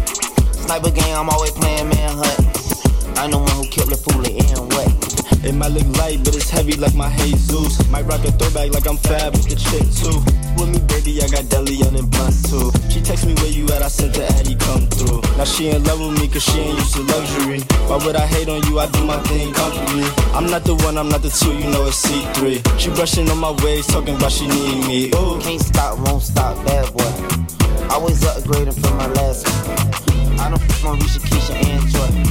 Sniper 0.50 0.90
game, 0.90 1.14
I'm 1.14 1.30
always 1.30 1.52
playing 1.52 1.86
manhunt. 1.90 2.42
I'm 3.22 3.30
the 3.30 3.38
one 3.38 3.54
who 3.54 3.62
killed 3.70 3.86
the 3.86 3.94
fool 3.94 4.18
in 4.26 4.42
what? 4.74 4.90
It 5.46 5.54
might 5.54 5.70
look 5.70 5.86
light, 5.94 6.26
but 6.26 6.34
it's 6.34 6.50
heavy 6.50 6.74
like 6.74 6.96
my 6.96 7.06
Jesus. 7.22 7.78
Might 7.88 8.02
rock 8.02 8.26
a 8.26 8.34
throwback 8.34 8.74
like 8.74 8.88
I'm 8.90 8.98
fab 8.98 9.30
with 9.30 9.46
the 9.46 9.54
chick 9.54 9.86
too. 9.94 10.18
With 10.58 10.74
me, 10.74 10.82
baby, 10.90 11.22
I 11.22 11.30
got 11.30 11.46
deli 11.46 11.78
on 11.86 11.94
and 11.94 12.10
blunts 12.10 12.50
too. 12.50 12.74
She 12.90 12.98
text 12.98 13.30
me 13.30 13.34
where 13.38 13.54
you 13.54 13.62
at, 13.70 13.86
I 13.86 13.86
sent 13.86 14.18
the 14.18 14.26
Addy 14.26 14.58
come 14.58 14.90
through. 14.90 15.22
Now 15.38 15.46
she 15.46 15.70
in 15.70 15.86
love 15.86 16.02
with 16.02 16.18
me 16.18 16.26
cause 16.26 16.42
she 16.42 16.58
ain't 16.58 16.82
used 16.82 16.98
to 16.98 17.06
luxury. 17.06 17.62
Why 17.86 18.02
would 18.02 18.18
I 18.18 18.26
hate 18.26 18.50
on 18.50 18.58
you? 18.66 18.82
I 18.82 18.90
do 18.90 19.06
my 19.06 19.22
thing 19.30 19.54
comfortably. 19.54 20.02
I'm 20.34 20.50
not 20.50 20.66
the 20.66 20.74
one, 20.82 20.98
I'm 20.98 21.06
not 21.06 21.22
the 21.22 21.30
two, 21.30 21.54
you 21.54 21.70
know 21.70 21.86
it's 21.86 22.02
C3. 22.02 22.58
She 22.74 22.90
brushing 22.90 23.30
on 23.30 23.38
my 23.38 23.54
waist, 23.62 23.90
talking 23.94 24.18
about 24.18 24.34
she 24.34 24.50
need 24.50 24.82
me. 24.82 25.14
Ooh. 25.14 25.38
Can't 25.38 25.62
stop, 25.62 25.94
won't 26.02 26.26
stop, 26.26 26.58
bad 26.66 26.90
boy. 26.90 27.45
Always 27.96 28.20
upgrading 28.24 28.78
from 28.78 28.98
my 28.98 29.06
last 29.06 29.48
one. 29.48 30.38
I 30.38 30.50
don't 30.50 30.60
on 30.84 30.98
Risha, 30.98 31.18
Keisha, 31.18 31.54
and 31.64 31.88
Joy. 31.88 32.25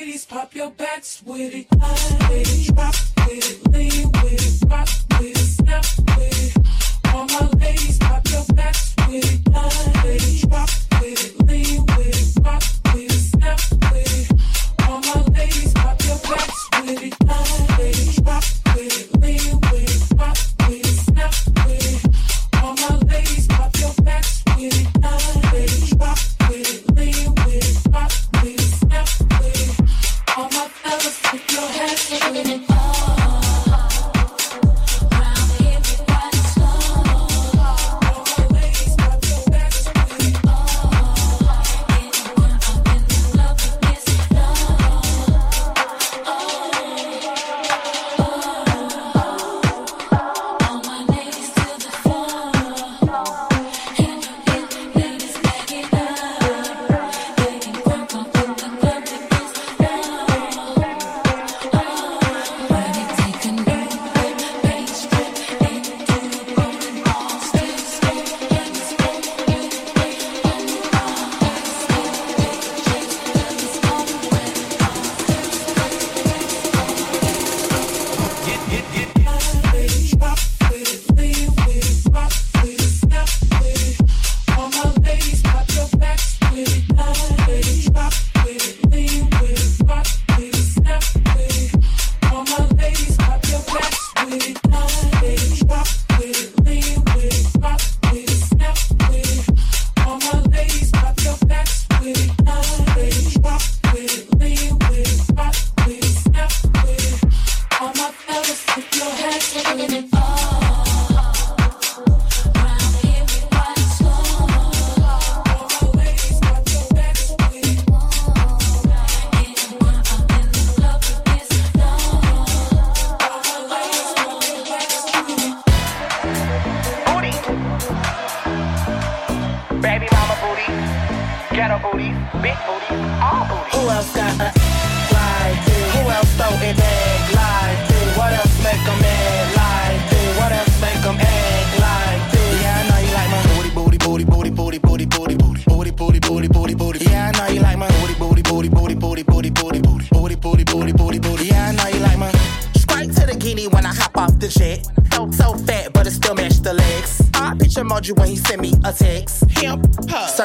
Ladies, 0.00 0.24
pop 0.26 0.54
your 0.54 0.70
backs 0.70 1.22
with 1.24 1.54
it. 1.54 1.66
With 1.70 2.68
it, 2.68 3.07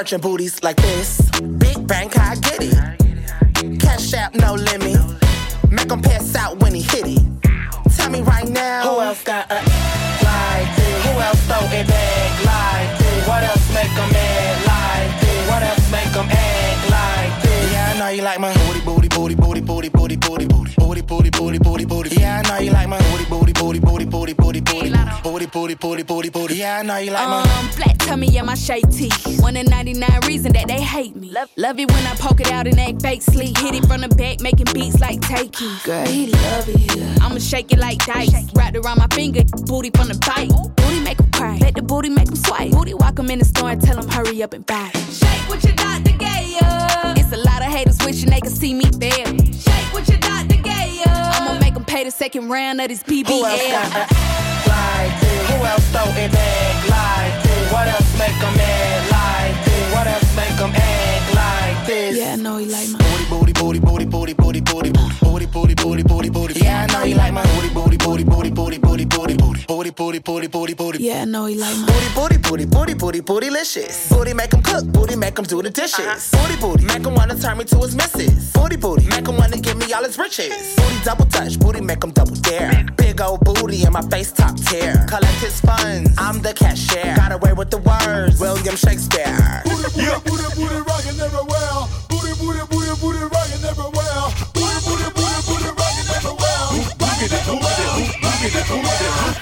Searching 0.03 0.19
booties 0.19 0.61
like 0.61 0.75
this. 0.75 1.21
Big 1.59 1.87
bank, 1.87 2.19
I 2.19 2.35
get 2.35 2.59
it. 2.59 3.79
Cash 3.79 4.13
out, 4.13 4.35
no 4.35 4.53
limit. 4.55 4.99
Make 5.71 5.89
him 5.89 6.01
pass 6.01 6.35
out 6.35 6.59
when 6.59 6.75
he 6.75 6.81
hit 6.81 7.05
it. 7.07 7.23
Tell 7.95 8.09
me 8.09 8.19
right 8.21 8.49
now. 8.49 8.83
Who 8.83 8.99
else 8.99 9.23
got 9.23 9.49
a 9.49 9.55
like 9.55 10.75
this? 10.75 11.05
Who 11.05 11.11
else 11.21 11.39
throw 11.47 11.63
it 11.71 11.87
back 11.87 12.31
like 12.43 12.97
this? 12.99 13.27
What 13.29 13.43
else 13.43 13.73
make 13.73 13.95
'em 13.95 14.11
mad 14.11 14.55
like 14.67 15.21
this? 15.21 15.49
What 15.49 15.63
else 15.63 15.89
make 15.89 16.15
'em 16.17 16.27
act 16.29 16.83
like 16.91 17.41
this? 17.43 17.71
Yeah, 17.71 17.93
I 17.95 17.99
know 17.99 18.09
you 18.09 18.23
like 18.23 18.39
my 18.41 18.53
booty, 18.53 18.81
booty, 18.81 19.07
booty, 19.07 19.35
booty, 19.35 19.61
booty, 19.61 19.89
booty, 19.89 20.17
booty, 20.17 20.45
booty, 20.47 20.75
booty, 20.75 21.01
booty, 21.01 21.29
booty, 21.29 21.29
booty, 21.29 21.85
booty. 21.85 21.85
Booty. 21.85 22.15
Yeah, 22.19 22.41
I 22.43 22.49
know 22.49 22.57
you 22.59 22.71
like 22.71 22.89
my 22.89 22.99
booty, 23.09 23.23
booty, 23.23 23.53
booty, 23.53 23.79
booty, 23.79 24.05
booty, 24.05 24.33
booty, 24.33 24.59
booty, 24.59 24.89
booty, 25.23 25.45
booty, 25.45 25.75
booty, 25.75 26.03
booty, 26.03 26.29
booty. 26.29 26.55
Yeah, 26.55 26.79
I 26.79 26.83
know 26.83 26.97
you 26.97 27.11
like 27.11 27.27
my. 27.29 27.39
Um, 27.39 27.69
flat 27.69 27.97
tummy 27.99 28.37
and 28.37 28.47
my 28.47 28.55
shade 28.55 28.91
tee. 28.91 29.12
Out 32.63 32.67
and 32.67 32.79
act 32.79 33.01
fake 33.01 33.21
sleep. 33.21 33.57
Hit 33.57 33.75
it 33.75 33.85
from 33.85 34.01
the 34.01 34.09
back, 34.09 34.41
making 34.41 34.67
beats 34.73 34.99
like 34.99 35.19
takey. 35.21 35.83
Girl, 35.83 36.05
he 36.05 36.27
love 36.27 36.67
it. 36.67 37.21
I'ma 37.21 37.39
shake 37.39 37.71
it 37.71 37.79
like 37.79 37.99
dice. 38.05 38.31
Wrapped 38.53 38.77
around 38.77 38.99
my 38.99 39.07
finger, 39.13 39.43
booty 39.65 39.89
from 39.91 40.07
the 40.07 40.17
bite. 40.25 40.51
Booty 40.75 40.99
make 41.01 41.19
him 41.19 41.31
cry. 41.31 41.57
Let 41.59 41.75
the 41.75 41.81
booty 41.81 42.09
make 42.09 42.27
him 42.27 42.35
swipe. 42.35 42.71
Booty 42.71 42.93
walk 42.93 43.19
him 43.19 43.29
in 43.29 43.39
the 43.39 43.45
store 43.45 43.71
and 43.71 43.81
tell 43.81 43.97
him 43.97 44.07
hurry 44.09 44.41
up 44.43 44.53
and 44.53 44.65
buy. 44.65 44.89
Shake 45.11 45.49
what 45.49 45.63
your 45.63 45.73
gave 45.73 46.61
ya. 46.61 47.13
It's 47.17 47.31
a 47.31 47.37
lot 47.37 47.61
of 47.61 47.71
haters 47.71 47.97
wishing 48.05 48.29
they 48.29 48.41
could 48.41 48.51
see 48.51 48.73
me 48.73 48.85
there. 48.97 49.25
Shake 49.65 49.93
what 49.93 50.07
your 50.07 50.19
doctor 50.19 50.55
gave 50.55 50.93
ya. 51.03 51.11
I'ma 51.35 51.59
make 51.59 51.75
him 51.75 51.85
pay 51.85 52.03
the 52.03 52.11
second 52.11 52.49
round 52.49 52.79
of 52.81 52.87
this 52.87 53.03
PBL. 53.03 53.27
Who 53.27 53.45
else 53.45 53.67
got 53.71 53.91
a 53.91 54.23
like 54.69 55.19
this? 55.19 55.49
Who 55.49 55.65
else 55.65 55.87
throw 55.91 56.07
it 56.23 56.31
back 56.31 56.75
like 56.89 57.43
this? 57.43 57.71
What 57.73 57.87
else 57.87 58.11
make 58.17 58.37
'em 58.43 58.55
mad 58.55 59.01
like 59.11 59.65
this? 59.65 59.93
What 59.93 60.07
else 60.07 60.22
come 60.63 60.75
act 60.75 61.35
like 61.35 61.87
this. 61.87 62.17
Yeah, 62.17 62.33
I 62.33 62.35
know 62.37 62.57
he 62.57 62.65
like 62.67 62.89
my 62.89 62.99
booty, 63.29 63.53
booty, 63.53 63.79
booty, 63.79 64.05
booty, 64.05 64.33
booty, 64.33 64.61
booty, 64.61 64.91
booty. 64.91 65.12
Booty, 70.23 70.47
booty, 70.47 70.47
booty, 70.47 70.73
booty, 70.73 70.73
booty. 70.73 71.03
Yeah, 71.03 71.21
I 71.21 71.25
know 71.25 71.45
he 71.45 71.55
like 71.55 71.77
my 71.77 71.85
booty, 72.15 72.37
booty, 72.37 72.65
booty, 72.65 72.93
booty, 72.93 72.93
booty, 72.93 73.21
bootylicious. 73.21 74.09
Booty 74.09 74.33
make 74.33 74.53
'em 74.53 74.61
cook, 74.61 74.85
booty 74.85 75.15
make 75.15 75.37
'em 75.37 75.45
do 75.45 75.61
the 75.61 75.69
dishes. 75.69 76.31
Booty, 76.31 76.55
booty, 76.57 76.85
make 76.85 77.05
'em 77.05 77.15
wanna 77.15 77.35
turn 77.39 77.57
me 77.57 77.65
to 77.65 77.77
his 77.79 77.95
missus. 77.95 78.51
Booty, 78.53 78.75
booty, 78.77 79.05
make 79.07 79.27
'em 79.27 79.37
wanna 79.37 79.57
give 79.57 79.77
me 79.77 79.91
all 79.93 80.03
his 80.03 80.17
riches. 80.17 80.75
Booty 80.75 80.99
double 81.03 81.25
touch, 81.25 81.59
booty 81.59 81.81
make 81.81 82.03
'em 82.03 82.11
double 82.11 82.35
dare. 82.35 82.85
Big 82.97 83.19
old 83.21 83.41
booty 83.41 83.83
and 83.83 83.93
my 83.93 84.01
face 84.09 84.31
top 84.31 84.55
tier. 84.57 85.05
Collect 85.09 85.39
his 85.41 85.59
funds, 85.59 86.11
I'm 86.17 86.41
the 86.41 86.53
cashier. 86.53 87.15
Got 87.15 87.31
away 87.33 87.53
with 87.53 87.69
the 87.69 87.79
words, 87.79 88.39
William 88.39 88.75
Shakespeare. 88.75 89.61
Booty, 89.65 89.83
booty, 89.83 90.05
yeah. 90.05 90.19
Booty, 90.25 90.43
booty, 90.55 90.75
rockin' 90.89 91.19
everywhere. 91.19 91.87
Booty, 92.09 92.33
booty, 92.39 92.63
booty, 92.71 92.93
booty, 93.01 93.23
rockin' 93.35 93.63
everywhere. 93.71 94.23
Booty, 94.53 94.79
booty, 94.85 95.07
booty, 95.17 95.39
booty, 95.47 95.63
rockin' 95.65 95.67
everywhere. 95.67 95.72
I 97.23 97.31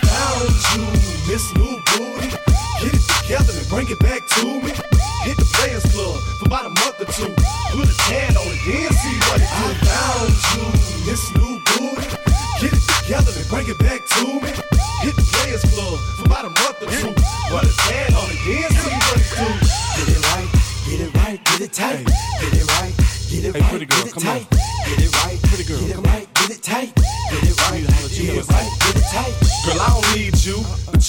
found 0.05 0.53
you, 0.69 0.85
Miss 1.25 1.49
New 1.57 1.81
Booty. 1.89 2.29
Get 2.77 2.93
it 2.93 3.01
together 3.01 3.53
and 3.57 3.67
bring 3.69 3.89
it 3.89 3.97
back 3.97 4.21
to 4.37 4.45
me. 4.45 4.69
Hit 5.25 5.37
the 5.37 5.49
Players 5.57 5.81
Club 5.89 6.21
for 6.37 6.45
about 6.45 6.65
a 6.67 6.69
month 6.69 7.01
or 7.01 7.09
two. 7.09 7.33
Put 7.73 7.87
his 7.89 7.97
hand 8.05 8.37
on 8.37 8.45
it, 8.45 8.61
then 8.69 8.93
see 8.93 9.17
what 9.25 9.41
it 9.41 9.49
do. 9.49 9.65
I 9.65 9.73
found 9.81 10.29
you, 10.29 10.61
Miss 11.09 11.25
New 11.33 11.57
Booty. 11.73 12.05
Get 12.61 12.69
it 12.69 12.85
together 13.01 13.33
and 13.33 13.49
bring 13.49 13.65
it 13.65 13.79
back 13.81 14.05
to 14.13 14.29
me. 14.29 14.49
Hit 15.01 15.15
the 15.17 15.25
Players 15.33 15.65
Club 15.73 15.97
for 16.21 16.25
about 16.29 16.45
a 16.45 16.53
month 16.53 16.85
or 16.85 16.89
two. 17.01 17.17
Put 17.49 17.65
his 17.65 17.79
hand 17.89 18.13
on 18.13 18.29
it, 18.29 18.37
then 18.45 18.69
see 18.77 18.93
what 18.93 19.17
it 19.17 19.25
do. 19.41 19.49
Get 19.97 20.05
it 20.05 20.21
right, 20.29 20.49
get 20.85 20.99
it 21.01 21.11
right, 21.17 21.39
get 21.49 21.61
it 21.65 21.73
tight. 21.73 22.05
Get 22.05 22.53
it 22.61 22.65
right, 22.77 22.93
get 23.25 23.41
it 23.41 23.55
Hey, 23.57 23.61
right, 23.61 23.69
pretty 23.73 23.89
girl, 23.89 24.05
get 24.05 24.07
it 24.07 24.13
come 24.13 24.27
on. 24.29 24.37
tight. 24.37 24.49
Get 24.53 24.70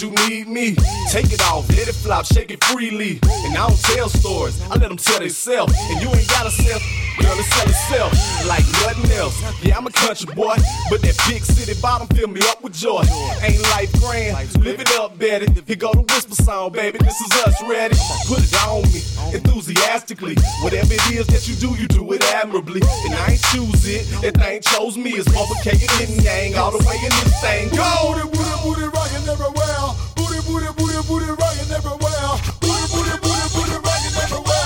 you, 0.03 0.11
need 0.29 0.49
me. 0.49 0.75
Take 1.11 1.33
it 1.33 1.41
off, 1.43 1.69
let 1.71 1.89
it 1.89 1.95
flop, 1.95 2.27
shake 2.27 2.51
it 2.51 2.63
freely. 2.65 3.21
And 3.23 3.57
I 3.57 3.69
don't 3.69 3.81
tell 3.81 4.09
stories, 4.09 4.61
I 4.63 4.77
let 4.77 4.89
them 4.89 4.97
tell 4.97 5.21
themselves. 5.21 5.75
And 5.91 6.03
you 6.03 6.09
ain't 6.09 6.29
gotta 6.29 6.51
sell, 6.51 6.81
girl, 7.19 7.39
it 7.39 7.45
sell 7.45 7.69
itself 7.69 8.13
like 8.49 8.65
nothing 8.83 9.11
else. 9.13 9.41
Yeah, 9.63 9.79
I'm 9.79 9.87
a 9.87 9.91
country 9.91 10.35
boy, 10.35 10.57
but 10.91 11.03
that 11.03 11.17
big 11.29 11.45
city 11.45 11.79
bottom 11.81 12.09
fill 12.09 12.29
me 12.29 12.41
up 12.49 12.63
with 12.63 12.75
joy. 12.75 13.05
Ain't 13.43 13.63
life 13.75 13.93
grand, 14.01 14.37
live 14.65 14.81
it 14.81 14.91
up, 14.99 15.19
Betty. 15.19 15.47
Here 15.67 15.77
go 15.77 15.93
the 15.93 16.03
whisper 16.03 16.35
song, 16.35 16.73
baby. 16.73 16.99
This 16.99 17.21
is 17.21 17.31
us 17.45 17.63
ready. 17.69 17.97
Put 18.27 18.41
it 18.43 18.55
on 18.67 18.83
me, 18.91 19.03
enthusiastically. 19.35 20.37
Whatever 20.63 20.95
it 20.95 21.13
is 21.13 21.27
that 21.29 21.49
you 21.49 21.55
do, 21.55 21.81
you 21.81 21.87
do 21.87 22.13
it 22.13 22.23
admirably. 22.35 22.83
And 23.05 23.15
I 23.15 23.33
ain't 23.33 23.43
choose 23.53 23.87
it, 23.87 24.05
that 24.23 24.35
thing 24.35 24.61
chose 24.63 24.97
me. 24.99 25.13
It's 25.13 25.29
overcated 25.37 25.91
yin 26.01 26.23
yang 26.23 26.55
all 26.57 26.73
the 26.73 26.83
way 26.89 26.97
in 26.97 27.11
this 27.23 27.41
thing. 27.41 27.69
Go! 27.71 28.15
Booty, 28.15 28.29
booty, 28.37 28.57
booty, 28.65 28.87
rockin' 28.89 29.29
everywhere. 29.29 29.92
Booty, 30.33 30.49
booty, 30.49 30.73
booty, 30.81 30.97
booty, 31.05 31.29
rockin' 31.29 31.69
everywhere. 31.77 32.41
Booty, 32.65 32.87
booty, 32.89 33.13
booty, 33.21 33.47
booty, 33.53 33.77
rockin' 33.85 34.17
everywhere. 34.17 34.65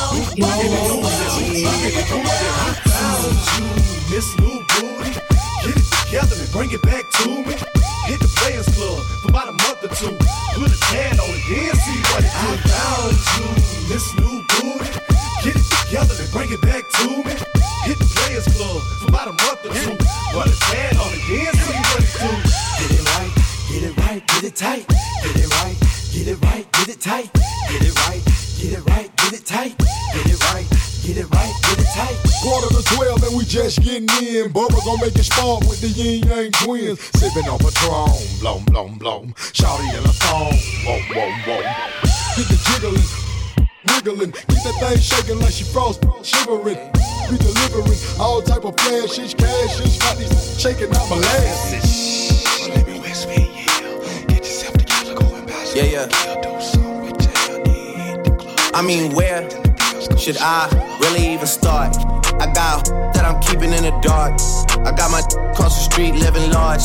I 2.63 2.79
found 2.87 3.35
you, 3.51 3.67
Miss 4.15 4.31
New 4.39 4.63
Booty. 4.63 5.11
Get 5.67 5.75
it 5.75 5.87
together 5.91 6.39
and 6.39 6.51
bring 6.55 6.71
it 6.71 6.83
back 6.87 7.03
to 7.19 7.27
me. 7.43 7.59
Hit 8.07 8.23
the 8.23 8.31
Players 8.39 8.71
Club 8.79 9.03
for 9.23 9.29
about 9.35 9.49
a 9.49 9.59
month 9.59 9.83
or 9.83 9.91
two. 9.91 10.15
Put 10.55 10.71
a 10.71 10.79
tan 10.87 11.19
on 11.19 11.35
it, 11.35 11.43
then 11.51 11.75
see 11.83 11.99
what 12.15 12.23
it 12.23 12.31
do. 12.31 12.47
I 12.47 12.63
found 12.71 13.19
you, 13.35 13.51
Miss 13.91 14.07
New 14.23 14.47
Booty. 14.47 14.87
Get 15.43 15.59
it 15.59 15.67
together 15.67 16.15
and 16.15 16.31
bring 16.31 16.51
it 16.55 16.63
back 16.63 16.87
to 17.03 17.11
me. 17.27 17.35
Hit 17.91 17.99
the 17.99 18.07
Players 18.15 18.47
Club 18.55 18.79
for 19.03 19.09
about 19.11 19.27
a 19.27 19.35
month 19.35 19.67
or 19.67 19.75
two. 19.75 19.99
Put 20.31 20.47
a 20.47 20.55
tan 20.71 20.95
on 20.95 21.11
it, 21.11 21.27
then 21.27 21.51
see 21.59 21.75
what 21.91 22.07
it 22.07 22.15
do. 22.23 22.31
Get 22.79 22.91
it 22.95 23.03
right, 23.19 23.35
get 23.67 23.83
it 23.83 23.95
right, 24.07 24.23
get 24.31 24.45
it 24.45 24.55
tight. 24.55 24.87
Get 25.27 25.36
get 26.27 26.43
it 26.43 26.45
right, 26.45 26.73
get 26.73 26.89
it 26.89 27.01
tight. 27.01 27.33
Get 27.71 27.83
it 27.83 27.95
right, 28.09 28.23
get 28.59 28.73
it 28.73 28.85
right, 28.87 29.17
get 29.17 29.33
it 29.33 29.47
tight. 29.47 29.79
Get 29.79 30.27
it 30.27 30.43
right, 30.51 30.67
get 31.03 31.17
it 31.19 31.31
right, 31.31 31.55
get 31.63 31.79
it 31.79 31.87
tight. 31.95 32.17
Quarter 32.43 32.75
to 32.75 32.83
twelve 32.95 33.23
and 33.23 33.37
we 33.37 33.45
just 33.45 33.81
getting 33.81 34.11
in. 34.27 34.51
Bubba 34.51 34.85
gon' 34.85 34.99
make 35.01 35.15
it 35.15 35.23
spark 35.23 35.61
with 35.71 35.81
the 35.81 35.89
Ying 35.89 36.25
Yang 36.25 36.51
Twins. 36.53 37.01
Sipping 37.15 37.49
on 37.49 37.59
Patron, 37.59 38.11
blom 38.41 38.65
blom 38.65 38.99
blom. 38.99 39.35
Shawty 39.55 39.87
in 39.95 40.03
a 40.03 40.15
thong, 40.19 40.59
whoa 40.83 40.99
whoa 41.15 41.31
whoa. 41.47 41.63
Get 42.35 42.49
the 42.51 42.59
jiggling, 42.67 43.07
wiggling, 43.87 44.33
keep 44.33 44.63
that 44.67 44.75
thing 44.81 44.99
shaking 44.99 45.39
like 45.39 45.53
she 45.53 45.63
frost, 45.63 46.03
shivering. 46.25 46.79
We 47.31 47.39
delivering 47.39 47.99
all 48.19 48.43
type 48.43 48.65
of 48.65 48.77
flashes, 48.81 49.33
cashes, 49.33 49.97
got 49.99 50.19
these 50.19 50.61
shaking 50.61 50.91
out 50.91 51.09
molasses. 51.09 51.97
Yeah, 55.77 55.85
yeah. 55.85 56.09
I 58.73 58.81
mean, 58.81 59.15
where 59.15 59.43
should 60.17 60.39
I 60.41 60.71
really 61.03 61.35
even 61.35 61.47
start? 61.47 61.95
I 62.41 62.51
got 62.55 62.87
that 63.13 63.27
I'm 63.27 63.39
keeping 63.43 63.75
in 63.75 63.83
the 63.85 63.93
dark. 64.01 64.41
I 64.87 64.97
got 64.97 65.11
my 65.11 65.21
across 65.53 65.77
the 65.77 65.93
street 65.93 66.15
living 66.15 66.51
large. 66.51 66.81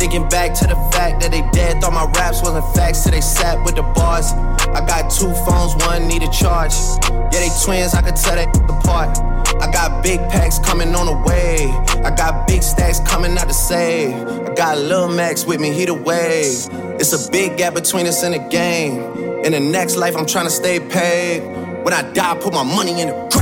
Thinking 0.00 0.26
back 0.30 0.54
to 0.60 0.66
the 0.66 0.76
fact 0.96 1.20
that 1.20 1.30
they 1.30 1.42
dead, 1.52 1.82
thought 1.82 1.92
my 1.92 2.10
raps 2.18 2.40
wasn't 2.40 2.64
facts 2.74 3.02
till 3.02 3.12
they 3.12 3.20
sat 3.20 3.62
with 3.66 3.76
the 3.76 3.82
bars. 3.82 4.32
I 4.32 4.80
got 4.80 5.10
two 5.10 5.34
phones, 5.44 5.76
one 5.84 6.08
need 6.08 6.22
a 6.22 6.30
charge. 6.32 6.72
Yeah, 7.36 7.44
they 7.44 7.50
twins, 7.62 7.92
I 7.92 8.00
could 8.00 8.16
tell 8.16 8.36
they 8.36 8.48
apart. 8.48 9.31
I 9.60 9.70
got 9.70 10.02
big 10.02 10.20
packs 10.30 10.58
coming 10.58 10.94
on 10.94 11.06
the 11.06 11.16
way. 11.28 11.68
I 12.04 12.14
got 12.14 12.46
big 12.46 12.62
stacks 12.62 13.00
coming 13.00 13.36
out 13.38 13.48
to 13.48 13.54
save. 13.54 14.14
I 14.14 14.54
got 14.54 14.78
Lil 14.78 15.08
Max 15.08 15.44
with 15.44 15.60
me, 15.60 15.72
he 15.72 15.84
the 15.84 15.94
wave. 15.94 16.68
It's 17.00 17.12
a 17.12 17.30
big 17.30 17.56
gap 17.56 17.74
between 17.74 18.06
us 18.06 18.22
and 18.22 18.34
the 18.34 18.38
game. 18.48 19.00
In 19.44 19.52
the 19.52 19.60
next 19.60 19.96
life, 19.96 20.16
I'm 20.16 20.26
trying 20.26 20.46
to 20.46 20.50
stay 20.50 20.78
paid. 20.80 21.40
When 21.84 21.92
I 21.92 22.02
die, 22.12 22.38
put 22.38 22.52
my 22.52 22.62
money 22.62 23.00
in 23.00 23.08
the 23.08 23.28
grave. 23.30 23.41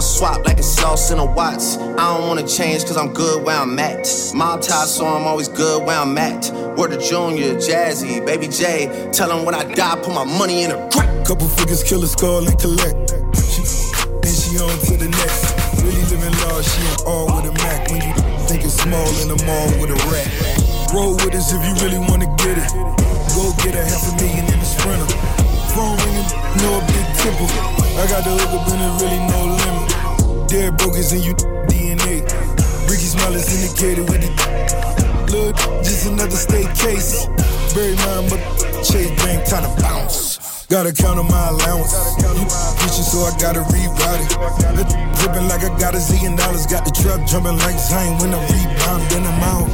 Wanna 0.00 0.12
swap 0.16 0.46
like 0.46 0.56
it's 0.56 0.66
sauce 0.66 1.10
in 1.10 1.18
a 1.18 1.26
Watts. 1.26 1.76
I 1.76 2.16
don't 2.16 2.26
wanna 2.26 2.48
change 2.48 2.86
cause 2.86 2.96
I'm 2.96 3.12
good 3.12 3.44
where 3.44 3.58
I'm 3.58 3.78
at. 3.78 4.08
Mob 4.34 4.62
tie, 4.62 4.86
so 4.86 5.04
I'm 5.04 5.26
always 5.26 5.46
good 5.46 5.84
where 5.84 5.98
I'm 5.98 6.16
at. 6.16 6.50
Word 6.74 6.92
to 6.92 6.96
Junior, 6.96 7.52
Jazzy, 7.56 8.24
Baby 8.24 8.48
J. 8.48 9.10
Tell 9.12 9.28
them 9.28 9.44
when 9.44 9.54
I 9.54 9.62
die, 9.74 9.96
put 9.96 10.14
my 10.14 10.24
money 10.24 10.62
in 10.62 10.70
a 10.70 10.88
crack. 10.88 11.26
Couple 11.26 11.46
figures, 11.48 11.84
kill 11.84 12.02
a 12.02 12.06
skull 12.06 12.48
and 12.48 12.58
collect. 12.58 13.12
Then 13.12 14.32
she 14.32 14.56
on 14.56 14.72
to 14.88 14.96
the 14.96 15.08
next. 15.20 15.84
Really 15.84 16.00
living 16.08 16.32
large, 16.48 16.64
she 16.64 16.80
on 16.80 17.06
all 17.06 17.26
with 17.36 17.50
a 17.50 17.52
Mac. 17.60 17.90
When 17.90 18.00
you 18.00 18.14
think 18.48 18.64
it's 18.64 18.80
small 18.80 19.04
in 19.20 19.28
the 19.28 19.36
mall 19.44 19.68
with 19.84 19.90
a 19.90 20.00
rat. 20.08 20.94
Roll 20.94 21.12
with 21.12 21.34
us 21.34 21.52
if 21.52 21.60
you 21.60 21.74
really 21.84 22.00
wanna 22.08 22.24
get 22.40 22.56
it. 22.56 22.72
Go 23.36 23.52
get 23.60 23.76
a 23.76 23.84
half 23.84 24.00
a 24.08 24.16
million 24.16 24.46
in 24.48 24.60
a 24.60 24.64
sprinter. 24.64 25.59
Phone 25.74 25.96
ringing, 26.02 26.26
no 26.66 26.82
big 26.90 27.06
temple. 27.22 27.46
I 27.94 28.06
got 28.10 28.24
the 28.24 28.34
hook 28.34 28.58
up 28.58 28.66
and 28.74 28.82
it 28.82 28.92
really 28.98 29.22
no 29.30 29.40
limit. 29.54 30.48
Dead 30.50 30.76
brokers 30.76 31.12
in 31.12 31.22
you 31.22 31.34
DNA. 31.70 32.26
Ricky 32.90 33.06
Smile 33.06 33.34
is 33.34 33.46
indicated 33.54 34.10
with 34.10 34.26
it. 34.26 34.34
Look, 35.30 35.54
just 35.86 36.06
another 36.06 36.34
state 36.34 36.74
case. 36.74 37.26
Bury 37.70 37.94
mine, 38.02 38.26
but 38.26 38.42
Chase 38.82 39.14
Bank 39.22 39.46
time 39.46 39.62
to 39.62 39.70
bounce. 39.80 40.66
Gotta 40.66 40.92
count 40.92 41.20
on 41.20 41.28
my 41.30 41.48
allowance. 41.48 41.94
You 42.18 43.06
so 43.06 43.22
I 43.22 43.32
gotta 43.38 43.60
reroute 43.70 44.26
it. 44.26 44.90
Dripping 45.22 45.46
like 45.46 45.62
I 45.62 45.70
got 45.78 45.94
a 45.94 45.98
zillion 45.98 46.36
dollars. 46.36 46.66
Got 46.66 46.84
the 46.84 46.90
trap 46.90 47.26
jumping 47.28 47.58
like 47.58 47.78
Zane 47.78 48.18
when 48.18 48.34
I 48.34 48.42
rebound. 48.50 49.02
Then 49.06 49.22
I'm 49.22 49.42
out. 49.46 49.70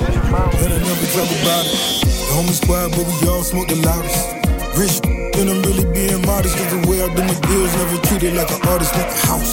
And 0.61 0.73
I 0.73 0.79
never 0.79 1.07
talk 1.17 1.31
about 1.41 1.65
it. 1.65 2.05
The 2.05 2.33
homie 2.37 2.53
squad, 2.53 2.91
but 2.93 3.09
we 3.09 3.29
all 3.29 3.43
smoke 3.43 3.69
the 3.69 3.77
loudest. 3.77 4.37
Rich, 4.77 5.01
I'm 5.45 5.61
really 5.63 5.85
being 5.93 6.25
modest. 6.25 6.57
Cause 6.57 6.73
the 6.73 6.89
way 6.89 7.05
I 7.05 7.13
do 7.15 7.23
my 7.23 7.37
deals, 7.49 7.73
never 7.77 8.01
treated 8.09 8.35
like 8.35 8.51
an 8.51 8.61
artist, 8.69 8.95
like 8.97 9.13
a 9.13 9.19
house. 9.29 9.53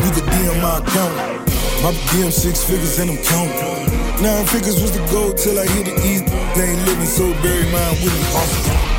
You 0.00 0.10
could 0.16 0.24
be 0.24 0.48
on 0.48 0.60
my 0.64 0.78
account. 0.80 1.14
My 1.84 1.92
DM 2.08 2.32
six 2.32 2.64
figures 2.64 2.98
and 2.98 3.10
I'm 3.10 3.18
counting. 3.24 4.22
Nine 4.22 4.46
figures 4.46 4.80
was 4.80 4.92
the 4.92 5.04
goal 5.12 5.32
till 5.32 5.58
I 5.58 5.66
hit 5.66 5.88
it 5.88 5.98
easy. 6.04 6.24
They 6.56 6.72
ain't 6.72 6.86
living 6.86 7.06
so 7.06 7.32
bury 7.42 7.64
mine 7.70 7.96
with 8.00 8.16
me. 8.16 8.89